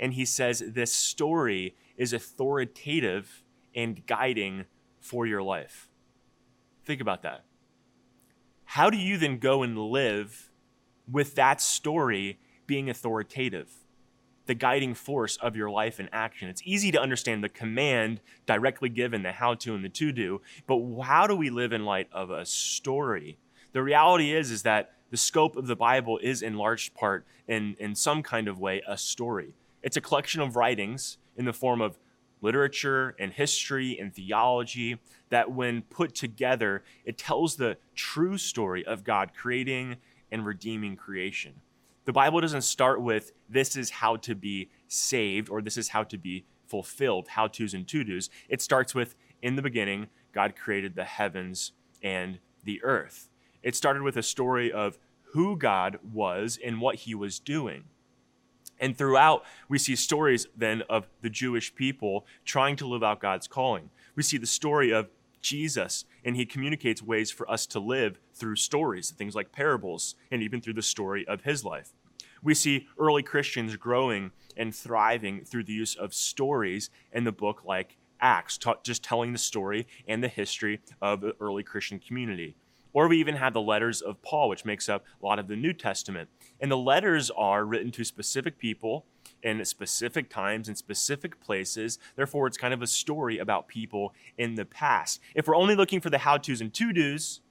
And 0.00 0.14
he 0.14 0.24
says 0.24 0.62
this 0.66 0.92
story 0.92 1.76
is 1.96 2.12
authoritative 2.12 3.43
and 3.74 4.06
guiding 4.06 4.64
for 5.00 5.26
your 5.26 5.42
life. 5.42 5.88
Think 6.84 7.00
about 7.00 7.22
that 7.22 7.44
how 8.74 8.90
do 8.90 8.96
you 8.96 9.16
then 9.16 9.38
go 9.38 9.62
and 9.62 9.78
live 9.78 10.50
with 11.10 11.34
that 11.36 11.60
story 11.60 12.38
being 12.66 12.88
authoritative, 12.88 13.70
the 14.46 14.54
guiding 14.54 14.94
force 14.94 15.36
of 15.36 15.54
your 15.54 15.70
life 15.70 15.98
and 15.98 16.08
action? 16.12 16.48
It's 16.48 16.62
easy 16.64 16.90
to 16.90 17.00
understand 17.00 17.44
the 17.44 17.48
command 17.48 18.20
directly 18.46 18.88
given, 18.88 19.22
the 19.22 19.32
how 19.32 19.54
to 19.54 19.74
and 19.74 19.84
the 19.84 19.88
to 19.90 20.12
do, 20.12 20.40
but 20.66 20.80
how 21.02 21.26
do 21.26 21.36
we 21.36 21.50
live 21.50 21.72
in 21.72 21.84
light 21.84 22.08
of 22.10 22.30
a 22.30 22.44
story? 22.44 23.38
The 23.72 23.82
reality 23.82 24.32
is, 24.32 24.50
is 24.50 24.62
that 24.62 24.92
the 25.10 25.16
scope 25.16 25.56
of 25.56 25.66
the 25.66 25.76
Bible 25.76 26.18
is 26.20 26.42
in 26.42 26.56
large 26.56 26.94
part, 26.94 27.26
in, 27.46 27.76
in 27.78 27.94
some 27.94 28.22
kind 28.22 28.48
of 28.48 28.58
way, 28.58 28.82
a 28.88 28.98
story. 28.98 29.54
It's 29.82 29.96
a 29.96 30.00
collection 30.00 30.40
of 30.40 30.56
writings 30.56 31.18
in 31.36 31.44
the 31.44 31.52
form 31.52 31.80
of 31.80 31.98
literature 32.44 33.16
and 33.18 33.32
history 33.32 33.98
and 33.98 34.14
theology 34.14 34.98
that, 35.30 35.50
when 35.50 35.82
put 35.82 36.14
together, 36.14 36.84
it 37.04 37.18
tells 37.18 37.56
the 37.56 37.78
true 37.94 38.38
story 38.38 38.84
of 38.84 39.02
God 39.02 39.32
creating 39.34 39.96
and 40.30 40.44
redeeming 40.44 40.94
creation. 40.94 41.54
The 42.04 42.12
Bible 42.12 42.40
doesn't 42.40 42.62
start 42.62 43.00
with 43.00 43.32
this 43.48 43.76
is 43.76 43.88
how 43.88 44.16
to 44.16 44.34
be 44.34 44.68
saved 44.88 45.48
or 45.48 45.62
this 45.62 45.78
is 45.78 45.88
how 45.88 46.04
to 46.04 46.18
be 46.18 46.44
fulfilled, 46.66 47.28
how 47.28 47.46
to's 47.48 47.72
and 47.72 47.88
to 47.88 48.04
do's. 48.04 48.28
It 48.48 48.60
starts 48.60 48.94
with 48.94 49.14
in 49.40 49.56
the 49.56 49.62
beginning, 49.62 50.08
God 50.32 50.54
created 50.54 50.94
the 50.94 51.04
heavens 51.04 51.72
and 52.02 52.38
the 52.62 52.82
earth. 52.82 53.30
It 53.62 53.74
started 53.74 54.02
with 54.02 54.18
a 54.18 54.22
story 54.22 54.70
of 54.70 54.98
who 55.32 55.56
God 55.56 55.98
was 56.02 56.58
and 56.62 56.80
what 56.80 56.96
he 56.96 57.14
was 57.14 57.38
doing. 57.38 57.84
And 58.84 58.98
throughout, 58.98 59.46
we 59.66 59.78
see 59.78 59.96
stories 59.96 60.46
then 60.54 60.82
of 60.90 61.08
the 61.22 61.30
Jewish 61.30 61.74
people 61.74 62.26
trying 62.44 62.76
to 62.76 62.86
live 62.86 63.02
out 63.02 63.18
God's 63.18 63.48
calling. 63.48 63.88
We 64.14 64.22
see 64.22 64.36
the 64.36 64.46
story 64.46 64.92
of 64.92 65.08
Jesus, 65.40 66.04
and 66.22 66.36
he 66.36 66.44
communicates 66.44 67.02
ways 67.02 67.30
for 67.30 67.50
us 67.50 67.64
to 67.68 67.80
live 67.80 68.20
through 68.34 68.56
stories, 68.56 69.10
things 69.10 69.34
like 69.34 69.52
parables, 69.52 70.16
and 70.30 70.42
even 70.42 70.60
through 70.60 70.74
the 70.74 70.82
story 70.82 71.26
of 71.26 71.44
his 71.44 71.64
life. 71.64 71.94
We 72.42 72.52
see 72.52 72.86
early 72.98 73.22
Christians 73.22 73.74
growing 73.76 74.32
and 74.54 74.76
thriving 74.76 75.46
through 75.46 75.64
the 75.64 75.72
use 75.72 75.94
of 75.94 76.12
stories 76.12 76.90
in 77.10 77.24
the 77.24 77.32
book 77.32 77.62
like 77.64 77.96
Acts, 78.20 78.58
just 78.82 79.02
telling 79.02 79.32
the 79.32 79.38
story 79.38 79.86
and 80.06 80.22
the 80.22 80.28
history 80.28 80.82
of 81.00 81.22
the 81.22 81.34
early 81.40 81.62
Christian 81.62 82.00
community. 82.00 82.54
Or 82.92 83.08
we 83.08 83.18
even 83.18 83.36
have 83.36 83.54
the 83.54 83.62
letters 83.62 84.02
of 84.02 84.20
Paul, 84.20 84.50
which 84.50 84.66
makes 84.66 84.90
up 84.90 85.06
a 85.22 85.24
lot 85.24 85.38
of 85.38 85.48
the 85.48 85.56
New 85.56 85.72
Testament. 85.72 86.28
And 86.64 86.72
the 86.72 86.78
letters 86.78 87.30
are 87.36 87.66
written 87.66 87.90
to 87.90 88.04
specific 88.04 88.56
people 88.56 89.04
in 89.42 89.62
specific 89.66 90.30
times 90.30 90.66
and 90.66 90.78
specific 90.78 91.38
places. 91.38 91.98
Therefore, 92.16 92.46
it's 92.46 92.56
kind 92.56 92.72
of 92.72 92.80
a 92.80 92.86
story 92.86 93.36
about 93.36 93.68
people 93.68 94.14
in 94.38 94.54
the 94.54 94.64
past. 94.64 95.20
If 95.34 95.46
we're 95.46 95.56
only 95.56 95.76
looking 95.76 96.00
for 96.00 96.08
the 96.08 96.16
how 96.16 96.38
to's 96.38 96.62
and 96.62 96.72
to 96.72 96.90
do's, 96.90 97.42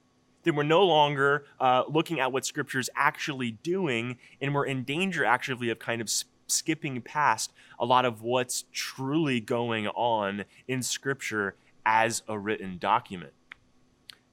then 0.42 0.56
we're 0.56 0.64
no 0.64 0.84
longer 0.84 1.44
uh, 1.60 1.84
looking 1.88 2.18
at 2.18 2.32
what 2.32 2.44
Scripture 2.44 2.80
is 2.80 2.90
actually 2.96 3.52
doing, 3.52 4.18
and 4.40 4.52
we're 4.52 4.66
in 4.66 4.82
danger 4.82 5.24
actually 5.24 5.70
of 5.70 5.78
kind 5.78 6.00
of 6.00 6.10
skipping 6.48 7.00
past 7.00 7.52
a 7.78 7.84
lot 7.84 8.04
of 8.04 8.20
what's 8.20 8.64
truly 8.72 9.38
going 9.38 9.86
on 9.86 10.44
in 10.66 10.82
Scripture 10.82 11.54
as 11.86 12.24
a 12.26 12.36
written 12.36 12.78
document. 12.78 13.32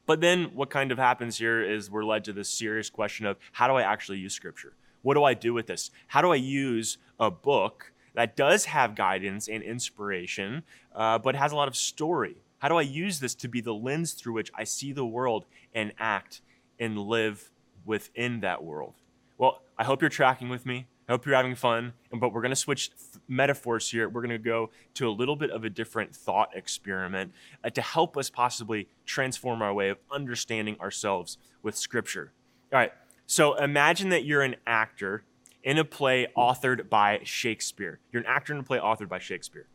But 0.06 0.22
then 0.22 0.46
what 0.54 0.70
kind 0.70 0.92
of 0.92 0.98
happens 0.98 1.38
here 1.38 1.62
is 1.62 1.90
we're 1.90 2.04
led 2.04 2.24
to 2.26 2.34
this 2.34 2.50
serious 2.50 2.90
question 2.90 3.26
of 3.26 3.38
how 3.54 3.68
do 3.68 3.74
I 3.76 3.84
actually 3.84 4.18
use 4.18 4.34
scripture? 4.34 4.74
What 5.02 5.16
do 5.16 5.24
I 5.24 5.34
do 5.34 5.54
with 5.54 5.68
this? 5.68 5.92
How 6.08 6.22
do 6.22 6.32
I 6.32 6.36
use 6.36 6.98
a 7.20 7.32
book 7.32 7.92
that 8.14 8.36
does 8.36 8.66
have 8.66 8.96
guidance 8.96 9.48
and 9.48 9.64
inspiration, 9.64 10.64
uh, 10.96 11.18
but 11.18 11.36
has 11.36 11.52
a 11.52 11.56
lot 11.56 11.68
of 11.68 11.76
story? 11.76 12.38
How 12.60 12.68
do 12.68 12.76
I 12.76 12.84
use 12.84 13.20
this 13.20 13.34
to 13.36 13.48
be 13.48 13.62
the 13.62 13.74
lens 13.74 14.14
through 14.14 14.34
which 14.34 14.52
I 14.54 14.64
see 14.66 14.92
the 14.92 15.06
world 15.06 15.46
and 15.74 15.94
act 15.98 16.42
and 16.80 16.98
live 16.98 17.50
within 17.86 18.42
that 18.42 18.64
world? 18.64 18.94
Well, 19.38 19.62
I 19.78 19.84
hope 19.84 20.02
you're 20.02 20.10
tracking 20.10 20.50
with 20.50 20.66
me. 20.66 20.86
I 21.12 21.14
hope 21.14 21.26
you're 21.26 21.36
having 21.36 21.56
fun. 21.56 21.92
But 22.10 22.32
we're 22.32 22.40
going 22.40 22.52
to 22.52 22.56
switch 22.56 22.90
th- 22.92 23.22
metaphors 23.28 23.92
here. 23.92 24.08
We're 24.08 24.22
going 24.22 24.30
to 24.30 24.38
go 24.38 24.70
to 24.94 25.10
a 25.10 25.12
little 25.12 25.36
bit 25.36 25.50
of 25.50 25.66
a 25.66 25.70
different 25.70 26.16
thought 26.16 26.52
experiment 26.56 27.34
uh, 27.66 27.70
to 27.72 27.82
help 27.82 28.16
us 28.16 28.30
possibly 28.30 28.88
transform 29.06 29.62
our 29.62 29.74
way 29.74 29.90
of 29.90 29.98
understanding 30.10 30.80
ourselves 30.80 31.38
with 31.64 31.76
Scripture. 31.76 32.32
All 32.72 32.80
right. 32.80 32.94
So 33.28 33.56
imagine 33.56 34.08
that 34.08 34.24
you're 34.24 34.42
an 34.42 34.56
actor 34.66 35.26
in 35.66 35.78
a 35.78 35.84
play 35.84 36.28
authored 36.38 36.88
by 36.88 37.20
Shakespeare. 37.26 38.00
You're 38.14 38.22
an 38.22 38.30
actor 38.30 38.54
in 38.54 38.60
a 38.60 38.64
play 38.64 38.80
authored 38.80 39.10
by 39.10 39.20
Shakespeare. 39.20 39.68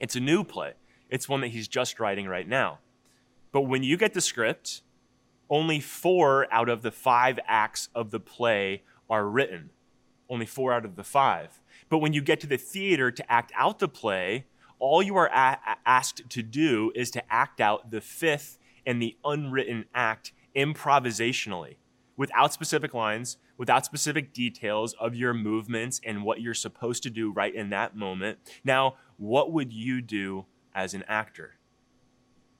It's 0.00 0.16
a 0.16 0.20
new 0.20 0.42
play, 0.42 0.72
it's 1.08 1.28
one 1.28 1.42
that 1.42 1.48
he's 1.52 1.68
just 1.68 2.00
writing 2.00 2.26
right 2.26 2.48
now. 2.48 2.80
But 3.52 3.62
when 3.62 3.84
you 3.84 3.96
get 3.96 4.14
the 4.14 4.20
script, 4.20 4.82
only 5.48 5.78
four 5.78 6.52
out 6.52 6.68
of 6.68 6.82
the 6.82 6.90
five 6.90 7.38
acts 7.46 7.88
of 7.94 8.10
the 8.10 8.18
play 8.18 8.82
are 9.08 9.28
written 9.28 9.70
only 10.28 10.46
four 10.46 10.72
out 10.72 10.84
of 10.84 10.96
the 10.96 11.04
five. 11.04 11.60
But 11.88 11.98
when 11.98 12.12
you 12.12 12.20
get 12.20 12.40
to 12.40 12.46
the 12.46 12.56
theater 12.56 13.10
to 13.10 13.32
act 13.32 13.52
out 13.56 13.78
the 13.78 13.88
play, 13.88 14.46
all 14.78 15.02
you 15.02 15.16
are 15.16 15.28
a- 15.28 15.78
asked 15.86 16.28
to 16.30 16.42
do 16.42 16.92
is 16.94 17.10
to 17.12 17.32
act 17.32 17.60
out 17.60 17.90
the 17.90 18.00
fifth 18.00 18.58
and 18.84 19.00
the 19.00 19.16
unwritten 19.24 19.86
act 19.94 20.32
improvisationally, 20.54 21.76
without 22.16 22.52
specific 22.52 22.94
lines, 22.94 23.36
without 23.58 23.84
specific 23.84 24.32
details 24.32 24.94
of 24.94 25.14
your 25.14 25.34
movements 25.34 26.00
and 26.04 26.24
what 26.24 26.40
you're 26.40 26.54
supposed 26.54 27.02
to 27.02 27.10
do 27.10 27.32
right 27.32 27.54
in 27.54 27.70
that 27.70 27.96
moment. 27.96 28.38
Now, 28.64 28.96
what 29.16 29.52
would 29.52 29.72
you 29.72 30.02
do 30.02 30.46
as 30.74 30.94
an 30.94 31.04
actor? 31.08 31.54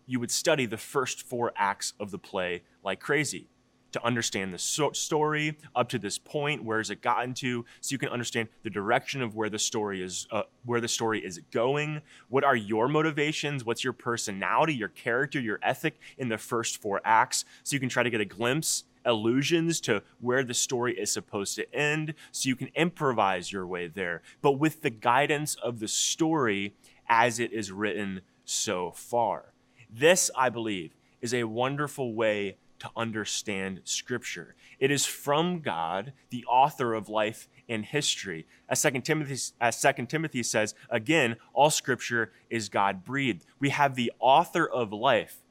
You 0.06 0.20
would 0.20 0.30
study 0.30 0.66
the 0.66 0.76
first 0.76 1.22
four 1.22 1.52
acts 1.56 1.92
of 1.98 2.10
the 2.10 2.18
play 2.18 2.62
like 2.82 3.00
crazy 3.00 3.48
to 3.96 4.04
understand 4.04 4.52
the 4.52 4.58
so- 4.58 4.92
story 4.92 5.56
up 5.74 5.88
to 5.88 5.98
this 5.98 6.18
point. 6.18 6.62
Where 6.62 6.78
has 6.78 6.90
it 6.90 7.02
gotten 7.02 7.34
to? 7.34 7.64
So 7.80 7.92
you 7.92 7.98
can 7.98 8.10
understand 8.10 8.48
the 8.62 8.70
direction 8.70 9.22
of 9.22 9.34
where 9.34 9.48
the 9.48 9.58
story 9.58 10.02
is, 10.02 10.26
uh, 10.30 10.42
where 10.64 10.80
the 10.80 10.88
story 10.88 11.24
is 11.24 11.40
going. 11.50 12.02
What 12.28 12.44
are 12.44 12.56
your 12.56 12.88
motivations? 12.88 13.64
What's 13.64 13.82
your 13.82 13.92
personality, 13.92 14.74
your 14.74 14.88
character, 14.88 15.40
your 15.40 15.58
ethic 15.62 15.98
in 16.18 16.28
the 16.28 16.38
first 16.38 16.80
four 16.80 17.00
acts? 17.04 17.44
So 17.64 17.74
you 17.74 17.80
can 17.80 17.88
try 17.88 18.02
to 18.02 18.10
get 18.10 18.20
a 18.20 18.24
glimpse 18.24 18.84
allusions 19.06 19.80
to 19.80 20.02
where 20.20 20.42
the 20.42 20.52
story 20.52 20.98
is 20.98 21.12
supposed 21.12 21.54
to 21.54 21.74
end 21.74 22.12
so 22.32 22.48
you 22.48 22.56
can 22.56 22.68
improvise 22.74 23.52
your 23.52 23.66
way 23.66 23.86
there, 23.86 24.20
but 24.42 24.52
with 24.52 24.82
the 24.82 24.90
guidance 24.90 25.54
of 25.54 25.78
the 25.78 25.88
story 25.88 26.74
as 27.08 27.38
it 27.38 27.52
is 27.52 27.70
written 27.70 28.20
so 28.44 28.90
far. 28.90 29.52
This, 29.88 30.30
I 30.36 30.48
believe, 30.48 30.96
is 31.20 31.32
a 31.32 31.44
wonderful 31.44 32.14
way 32.14 32.56
to 32.80 32.90
understand 32.96 33.80
Scripture. 33.84 34.54
It 34.78 34.90
is 34.90 35.06
from 35.06 35.60
God, 35.60 36.12
the 36.30 36.44
author 36.46 36.94
of 36.94 37.08
life 37.08 37.48
and 37.68 37.84
history. 37.84 38.46
As 38.68 38.82
2 38.82 39.00
Timothy, 39.00 39.52
as 39.60 39.80
2 39.80 40.06
Timothy 40.06 40.42
says, 40.42 40.74
again, 40.90 41.36
all 41.52 41.70
Scripture 41.70 42.32
is 42.50 42.68
God 42.68 43.04
breathed. 43.04 43.44
We 43.58 43.70
have 43.70 43.94
the 43.94 44.12
author 44.18 44.68
of 44.68 44.92
life 44.92 45.42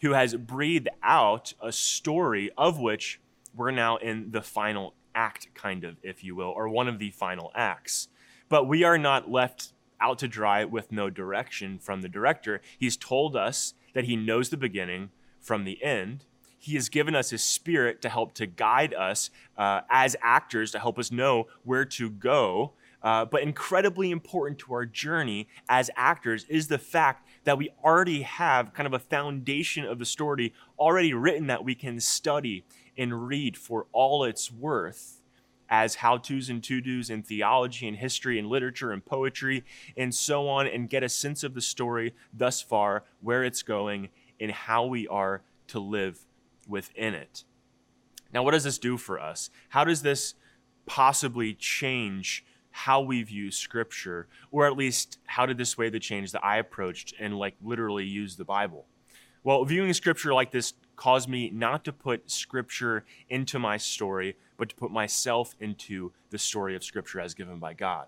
who 0.00 0.12
has 0.12 0.34
breathed 0.34 0.88
out 1.02 1.54
a 1.60 1.72
story 1.72 2.50
of 2.56 2.78
which 2.78 3.20
we're 3.54 3.70
now 3.70 3.96
in 3.96 4.30
the 4.30 4.42
final 4.42 4.94
act, 5.14 5.48
kind 5.54 5.84
of, 5.84 5.96
if 6.02 6.22
you 6.22 6.36
will, 6.36 6.50
or 6.50 6.68
one 6.68 6.88
of 6.88 6.98
the 6.98 7.10
final 7.10 7.50
acts. 7.54 8.08
But 8.48 8.68
we 8.68 8.84
are 8.84 8.98
not 8.98 9.30
left 9.30 9.72
out 10.00 10.18
to 10.20 10.28
dry 10.28 10.64
with 10.64 10.92
no 10.92 11.10
direction 11.10 11.78
from 11.78 12.02
the 12.02 12.08
director. 12.08 12.60
He's 12.78 12.96
told 12.96 13.34
us 13.34 13.74
that 13.94 14.04
he 14.04 14.14
knows 14.14 14.48
the 14.48 14.56
beginning 14.56 15.10
from 15.40 15.64
the 15.64 15.82
end 15.82 16.24
He 16.58 16.74
has 16.74 16.88
given 16.88 17.14
us 17.14 17.30
His 17.30 17.42
Spirit 17.42 18.02
to 18.02 18.08
help 18.08 18.34
to 18.34 18.46
guide 18.46 18.92
us 18.94 19.30
uh, 19.56 19.82
as 19.90 20.16
actors, 20.22 20.72
to 20.72 20.78
help 20.78 20.98
us 20.98 21.10
know 21.10 21.46
where 21.64 21.84
to 21.84 22.10
go. 22.10 22.72
Uh, 23.00 23.24
but 23.24 23.42
incredibly 23.42 24.10
important 24.10 24.58
to 24.58 24.74
our 24.74 24.84
journey 24.84 25.46
as 25.68 25.88
actors 25.96 26.44
is 26.48 26.66
the 26.66 26.78
fact 26.78 27.28
that 27.44 27.56
we 27.56 27.70
already 27.84 28.22
have 28.22 28.74
kind 28.74 28.88
of 28.88 28.92
a 28.92 28.98
foundation 28.98 29.84
of 29.84 30.00
the 30.00 30.04
story 30.04 30.52
already 30.78 31.14
written 31.14 31.46
that 31.46 31.64
we 31.64 31.76
can 31.76 32.00
study 32.00 32.64
and 32.96 33.28
read 33.28 33.56
for 33.56 33.86
all 33.92 34.24
it's 34.24 34.50
worth 34.50 35.22
as 35.70 35.96
how 35.96 36.16
to's 36.16 36.48
and 36.48 36.64
to 36.64 36.80
dos 36.80 37.10
in 37.10 37.22
theology 37.22 37.86
and 37.86 37.98
history 37.98 38.38
and 38.38 38.48
literature 38.48 38.90
and 38.90 39.04
poetry 39.04 39.64
and 39.96 40.14
so 40.14 40.48
on, 40.48 40.66
and 40.66 40.90
get 40.90 41.04
a 41.04 41.08
sense 41.08 41.44
of 41.44 41.54
the 41.54 41.60
story 41.60 42.14
thus 42.32 42.60
far, 42.60 43.04
where 43.20 43.44
it's 43.44 43.62
going, 43.62 44.08
and 44.40 44.50
how 44.50 44.84
we 44.84 45.06
are 45.08 45.42
to 45.68 45.78
live 45.78 46.26
within 46.68 47.14
it. 47.14 47.44
Now, 48.32 48.42
what 48.42 48.52
does 48.52 48.64
this 48.64 48.78
do 48.78 48.96
for 48.96 49.18
us? 49.18 49.50
How 49.70 49.84
does 49.84 50.02
this 50.02 50.34
possibly 50.86 51.54
change 51.54 52.44
how 52.70 53.00
we 53.00 53.22
view 53.22 53.50
scripture 53.50 54.26
or 54.50 54.66
at 54.66 54.76
least 54.76 55.18
how 55.26 55.44
did 55.44 55.58
this 55.58 55.76
way 55.76 55.90
the 55.90 55.98
change 55.98 56.32
that 56.32 56.44
i 56.44 56.58
approached 56.58 57.12
and 57.18 57.36
like 57.36 57.54
literally 57.62 58.04
use 58.04 58.36
the 58.36 58.44
bible 58.44 58.86
well 59.42 59.64
viewing 59.64 59.92
scripture 59.92 60.32
like 60.32 60.50
this 60.50 60.74
caused 60.96 61.28
me 61.28 61.50
not 61.50 61.84
to 61.84 61.92
put 61.92 62.30
scripture 62.30 63.04
into 63.28 63.58
my 63.58 63.76
story 63.76 64.36
but 64.56 64.68
to 64.68 64.74
put 64.76 64.90
myself 64.90 65.54
into 65.60 66.12
the 66.30 66.38
story 66.38 66.76
of 66.76 66.84
scripture 66.84 67.20
as 67.20 67.34
given 67.34 67.58
by 67.58 67.74
god 67.74 68.06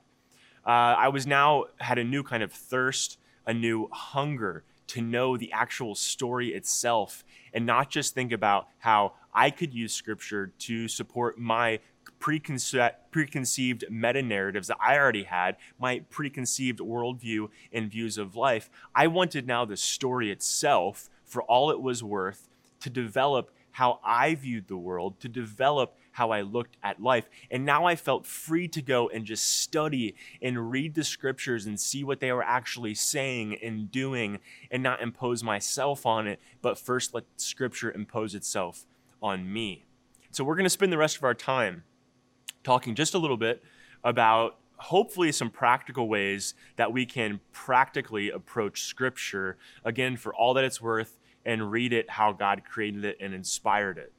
uh, 0.67 0.71
i 0.71 1.09
was 1.09 1.27
now 1.27 1.65
had 1.79 1.99
a 1.99 2.05
new 2.05 2.23
kind 2.23 2.43
of 2.43 2.53
thirst 2.53 3.19
a 3.47 3.53
new 3.53 3.89
hunger 3.91 4.63
to 4.91 5.01
know 5.01 5.37
the 5.37 5.53
actual 5.53 5.95
story 5.95 6.49
itself 6.49 7.25
and 7.55 7.65
not 7.65 7.91
just 7.91 8.13
think 8.13 8.33
about 8.33 8.67
how 8.79 9.13
I 9.33 9.51
could 9.51 9.73
use 9.73 9.93
scripture 9.93 10.53
to 10.59 10.89
support 10.89 11.39
my 11.39 11.79
preconce- 12.21 12.93
preconceived 13.13 13.85
meta 13.89 14.21
narratives 14.21 14.67
that 14.67 14.79
I 14.81 14.99
already 14.99 15.23
had, 15.23 15.57
my 15.79 16.01
preconceived 16.11 16.81
worldview 16.81 17.51
and 17.73 17.89
views 17.89 18.19
of 18.19 18.35
life. 18.35 18.69
I 18.93 19.07
wanted 19.07 19.47
now 19.47 19.65
the 19.65 19.77
story 19.77 20.33
itself, 20.33 21.09
for 21.25 21.43
all 21.45 21.71
it 21.71 21.81
was 21.81 22.03
worth, 22.03 22.49
to 22.81 22.91
develop 22.91 23.53
how 23.71 24.01
I 24.03 24.35
viewed 24.35 24.67
the 24.67 24.77
world, 24.77 25.21
to 25.21 25.29
develop 25.29 25.97
how 26.21 26.33
I 26.33 26.43
looked 26.43 26.77
at 26.83 27.01
life. 27.01 27.31
And 27.51 27.65
now 27.65 27.87
I 27.87 27.97
felt 27.97 28.27
free 28.27 28.69
to 28.69 28.83
go 28.83 29.09
and 29.09 29.25
just 29.25 29.61
study 29.63 30.15
and 30.43 30.71
read 30.71 30.95
the 30.95 31.03
scriptures 31.03 31.65
and 31.65 31.81
see 31.81 32.05
what 32.05 32.21
they 32.21 32.31
were 32.31 32.43
actually 32.43 32.95
saying 32.95 33.57
and 33.63 33.91
doing 33.91 34.39
and 34.71 34.83
not 34.83 35.01
impose 35.01 35.43
myself 35.43 36.05
on 36.05 36.27
it, 36.27 36.39
but 36.61 36.79
first 36.79 37.15
let 37.15 37.25
scripture 37.39 37.91
impose 37.91 38.35
itself 38.35 38.85
on 39.23 39.51
me. 39.51 39.87
So 40.31 40.45
we're 40.45 40.57
going 40.57 40.65
to 40.65 40.69
spend 40.69 40.93
the 40.93 40.99
rest 40.99 41.17
of 41.17 41.25
our 41.25 41.33
time 41.33 41.85
talking 42.65 42.95
just 42.95 43.15
a 43.15 43.19
little 43.19 43.39
bit 43.39 43.65
about 44.05 44.59
hopefully 44.77 45.33
some 45.33 45.49
practical 45.49 46.07
ways 46.07 46.53
that 46.77 46.93
we 46.93 47.07
can 47.07 47.41
practically 47.51 48.29
approach 48.29 48.83
scripture 48.83 49.57
again 49.87 50.19
for 50.19 50.35
all 50.35 50.53
that 50.53 50.65
it's 50.65 50.83
worth 50.83 51.19
and 51.47 51.71
read 51.71 51.93
it 51.93 52.09
how 52.11 52.33
god 52.33 52.63
created 52.65 53.05
it 53.05 53.17
and 53.21 53.35
inspired 53.35 53.99
it 53.99 54.13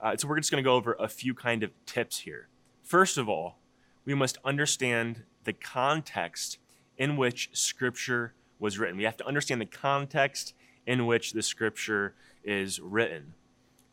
uh, 0.00 0.16
so 0.16 0.28
we're 0.28 0.38
just 0.38 0.50
going 0.50 0.62
to 0.62 0.68
go 0.68 0.74
over 0.74 0.96
a 0.98 1.08
few 1.08 1.34
kind 1.34 1.62
of 1.62 1.70
tips 1.86 2.20
here. 2.20 2.48
First 2.82 3.18
of 3.18 3.28
all 3.28 3.58
we 4.04 4.14
must 4.14 4.38
understand 4.42 5.24
the 5.44 5.52
context 5.52 6.58
in 6.96 7.18
which 7.18 7.50
scripture 7.52 8.32
was 8.58 8.78
written. 8.78 8.96
We 8.96 9.04
have 9.04 9.18
to 9.18 9.26
understand 9.26 9.60
the 9.60 9.66
context 9.66 10.54
in 10.86 11.06
which 11.06 11.32
the 11.32 11.42
scripture 11.42 12.14
is 12.42 12.80
written. 12.80 13.34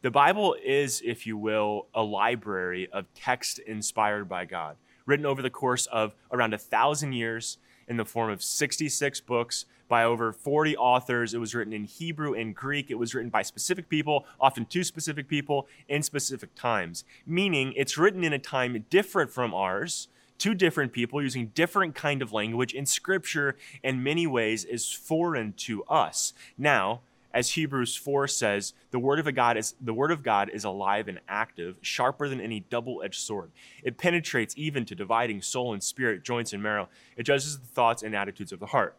The 0.01 0.12
Bible 0.12 0.56
is, 0.63 1.01
if 1.03 1.27
you 1.27 1.36
will, 1.36 1.88
a 1.93 2.01
library 2.01 2.88
of 2.93 3.13
text 3.13 3.60
inspired 3.60 4.30
by 4.30 4.45
God, 4.45 4.77
written 5.06 5.25
over 5.25 5.41
the 5.41 5.49
course 5.49 5.86
of 5.88 6.15
around 6.32 6.53
a 6.53 6.58
thousand 6.58 7.12
years 7.12 7.58
in 7.88 7.98
the 7.98 8.06
form 8.06 8.30
of 8.30 8.43
66 8.43 9.21
books 9.21 9.65
by 9.88 10.04
over 10.04 10.32
40 10.32 10.76
authors. 10.78 11.34
It 11.34 11.39
was 11.39 11.54
written 11.54 11.74
in 11.74 11.86
Hebrew 11.86 12.34
and 12.34 12.56
Greek. 12.56 12.89
It 12.89 12.95
was 12.95 13.13
written 13.13 13.30
by 13.30 13.43
specific 13.43 13.89
people, 13.89 14.26
often 14.39 14.65
two 14.65 14.84
specific 14.84 15.28
people, 15.28 15.67
in 15.88 16.02
specific 16.04 16.56
times, 16.56 17.04
meaning 17.26 17.74
it's 17.76 17.98
written 17.98 18.24
in 18.24 18.34
a 18.34 18.39
time 18.39 18.86
different 18.89 19.32
from 19.32 19.54
ours. 19.54 20.08
Two 20.38 20.54
different 20.54 20.91
people 20.91 21.21
using 21.21 21.48
different 21.56 21.95
kind 21.95 22.21
of 22.21 22.34
language 22.34 22.74
in 22.74 22.86
scripture 22.86 23.56
in 23.84 24.04
many 24.04 24.28
ways 24.28 24.65
is 24.65 24.91
foreign 24.91 25.54
to 25.54 25.84
us. 25.86 26.34
Now, 26.58 27.02
as 27.36 27.52
Hebrews 27.52 27.98
4 27.98 28.30
says, 28.30 28.74
the 28.91 28.98
word 28.98 29.19
of 29.19 29.36
God 29.36 29.58
is 29.58 29.76
the 29.82 29.93
word 29.93 30.12
of 30.12 30.24
God 30.24 30.50
is 30.50 30.63
alive 30.63 31.10
and 31.10 31.19
active, 31.28 31.76
sharper 31.82 32.30
than 32.30 32.39
any 32.39 32.62
double-edged 32.62 33.19
sword. 33.19 33.52
It 33.84 33.98
penetrates 33.98 34.56
even 34.58 34.86
to 34.86 34.95
dividing 34.95 35.41
soul 35.41 35.74
and 35.74 35.84
spirit, 35.84 36.24
joints 36.24 36.54
and 36.54 36.63
marrow. 36.63 36.88
It 37.17 37.24
judges 37.24 37.60
the 37.60 37.67
thoughts 37.67 38.04
and 38.04 38.15
attitudes 38.15 38.54
of 38.54 38.62
the 38.62 38.67
heart. 38.67 38.95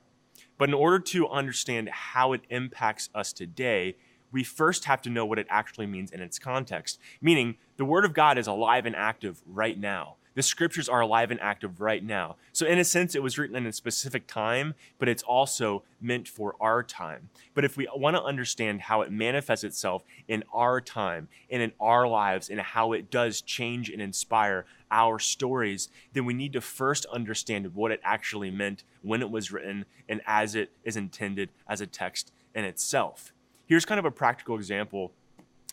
But 0.58 0.68
in 0.68 0.74
order 0.74 0.98
to 0.98 1.28
understand 1.28 1.88
how 1.88 2.34
it 2.34 2.42
impacts 2.50 3.08
us 3.14 3.32
today, 3.32 3.96
we 4.30 4.44
first 4.44 4.84
have 4.84 5.00
to 5.02 5.10
know 5.10 5.24
what 5.24 5.38
it 5.38 5.46
actually 5.48 5.86
means 5.86 6.10
in 6.10 6.20
its 6.20 6.38
context. 6.38 7.00
Meaning, 7.22 7.56
the 7.78 7.86
word 7.86 8.04
of 8.04 8.12
God 8.12 8.36
is 8.36 8.46
alive 8.46 8.84
and 8.84 8.94
active 8.94 9.40
right 9.46 9.78
now. 9.78 10.16
The 10.36 10.42
scriptures 10.42 10.86
are 10.86 11.00
alive 11.00 11.30
and 11.30 11.40
active 11.40 11.80
right 11.80 12.04
now. 12.04 12.36
So, 12.52 12.66
in 12.66 12.78
a 12.78 12.84
sense, 12.84 13.14
it 13.14 13.22
was 13.22 13.38
written 13.38 13.56
in 13.56 13.64
a 13.64 13.72
specific 13.72 14.26
time, 14.26 14.74
but 14.98 15.08
it's 15.08 15.22
also 15.22 15.82
meant 15.98 16.28
for 16.28 16.54
our 16.60 16.82
time. 16.82 17.30
But 17.54 17.64
if 17.64 17.78
we 17.78 17.88
want 17.96 18.16
to 18.16 18.22
understand 18.22 18.82
how 18.82 19.00
it 19.00 19.10
manifests 19.10 19.64
itself 19.64 20.04
in 20.28 20.44
our 20.52 20.82
time 20.82 21.28
and 21.50 21.62
in 21.62 21.72
our 21.80 22.06
lives 22.06 22.50
and 22.50 22.60
how 22.60 22.92
it 22.92 23.10
does 23.10 23.40
change 23.40 23.88
and 23.88 24.02
inspire 24.02 24.66
our 24.90 25.18
stories, 25.18 25.88
then 26.12 26.26
we 26.26 26.34
need 26.34 26.52
to 26.52 26.60
first 26.60 27.06
understand 27.06 27.74
what 27.74 27.90
it 27.90 28.00
actually 28.04 28.50
meant 28.50 28.84
when 29.00 29.22
it 29.22 29.30
was 29.30 29.50
written 29.50 29.86
and 30.06 30.20
as 30.26 30.54
it 30.54 30.70
is 30.84 30.98
intended 30.98 31.48
as 31.66 31.80
a 31.80 31.86
text 31.86 32.30
in 32.54 32.64
itself. 32.64 33.32
Here's 33.64 33.86
kind 33.86 33.98
of 33.98 34.04
a 34.04 34.10
practical 34.10 34.56
example 34.56 35.12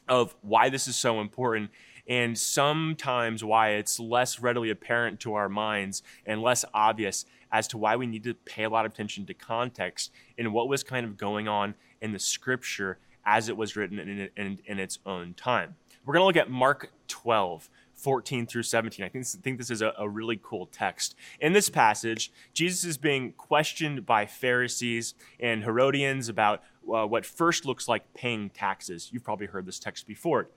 of 0.07 0.35
why 0.41 0.69
this 0.69 0.87
is 0.87 0.95
so 0.95 1.19
important 1.19 1.69
and 2.07 2.37
sometimes 2.37 3.43
why 3.43 3.71
it's 3.71 3.99
less 3.99 4.39
readily 4.39 4.69
apparent 4.69 5.19
to 5.21 5.33
our 5.33 5.49
minds 5.49 6.03
and 6.25 6.41
less 6.41 6.65
obvious 6.73 7.25
as 7.51 7.67
to 7.69 7.77
why 7.77 7.95
we 7.95 8.07
need 8.07 8.23
to 8.23 8.33
pay 8.33 8.63
a 8.63 8.69
lot 8.69 8.85
of 8.85 8.91
attention 8.91 9.25
to 9.25 9.33
context 9.33 10.11
and 10.37 10.53
what 10.53 10.67
was 10.67 10.83
kind 10.83 11.05
of 11.05 11.17
going 11.17 11.47
on 11.47 11.75
in 12.01 12.11
the 12.11 12.19
scripture 12.19 12.97
as 13.25 13.47
it 13.47 13.55
was 13.55 13.75
written 13.75 13.99
in, 13.99 14.29
in, 14.35 14.59
in 14.65 14.79
its 14.79 14.99
own 15.05 15.33
time. 15.33 15.75
We're 16.05 16.15
going 16.15 16.21
to 16.21 16.25
look 16.25 16.37
at 16.37 16.49
Mark 16.49 16.91
12. 17.07 17.69
14 17.95 18.47
through 18.47 18.63
17. 18.63 19.05
I 19.05 19.07
think, 19.07 19.25
think 19.25 19.57
this 19.57 19.69
is 19.69 19.81
a, 19.81 19.93
a, 19.97 20.09
really 20.09 20.37
cool 20.41 20.65
text. 20.65 21.15
In 21.39 21.53
this 21.53 21.69
passage, 21.69 22.33
Jesus 22.51 22.83
is 22.83 22.97
being 22.97 23.31
questioned 23.33 24.05
by 24.05 24.25
Pharisees 24.25 25.13
and 25.39 25.63
Herodians 25.63 26.27
about 26.27 26.63
uh, 26.91 27.05
what 27.05 27.25
first 27.25 27.65
looks 27.65 27.87
like 27.87 28.13
paying 28.13 28.49
taxes. 28.49 29.09
You've 29.13 29.23
probably 29.23 29.45
heard 29.45 29.65
this 29.65 29.79
text 29.79 30.05
before. 30.05 30.49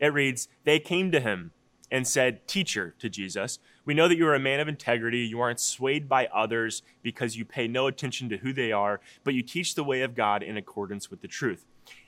It 0.00 0.12
reads, 0.12 0.48
They 0.64 0.78
came 0.78 1.10
to 1.12 1.20
him 1.20 1.52
and 1.90 2.06
said, 2.06 2.46
Teacher, 2.46 2.94
to 2.98 3.08
Jesus, 3.08 3.58
we 3.84 3.94
know 3.94 4.08
that 4.08 4.16
you 4.16 4.26
are 4.26 4.34
a 4.34 4.40
man 4.40 4.60
of 4.60 4.68
integrity. 4.68 5.20
You 5.20 5.40
aren't 5.40 5.60
swayed 5.60 6.08
by 6.08 6.26
others 6.26 6.82
because 7.02 7.36
you 7.36 7.44
pay 7.44 7.68
no 7.68 7.86
attention 7.86 8.28
to 8.30 8.38
who 8.38 8.52
they 8.52 8.72
are, 8.72 9.00
but 9.22 9.34
you 9.34 9.42
teach 9.42 9.74
the 9.74 9.84
way 9.84 10.02
of 10.02 10.16
God 10.16 10.42
in 10.42 10.56
accordance 10.56 11.10
with 11.10 11.20
the 11.20 11.28
truth. 11.28 11.64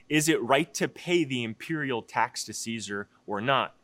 Is 0.09 0.29
it 0.29 0.43
right 0.43 0.73
to 0.75 0.89
pay 0.89 1.25
the 1.25 1.45
imperial 1.45 2.03
tax 2.03 2.45
to 2.45 2.53
Caesar 2.53 3.09
or 3.27 3.41
not? 3.41 3.75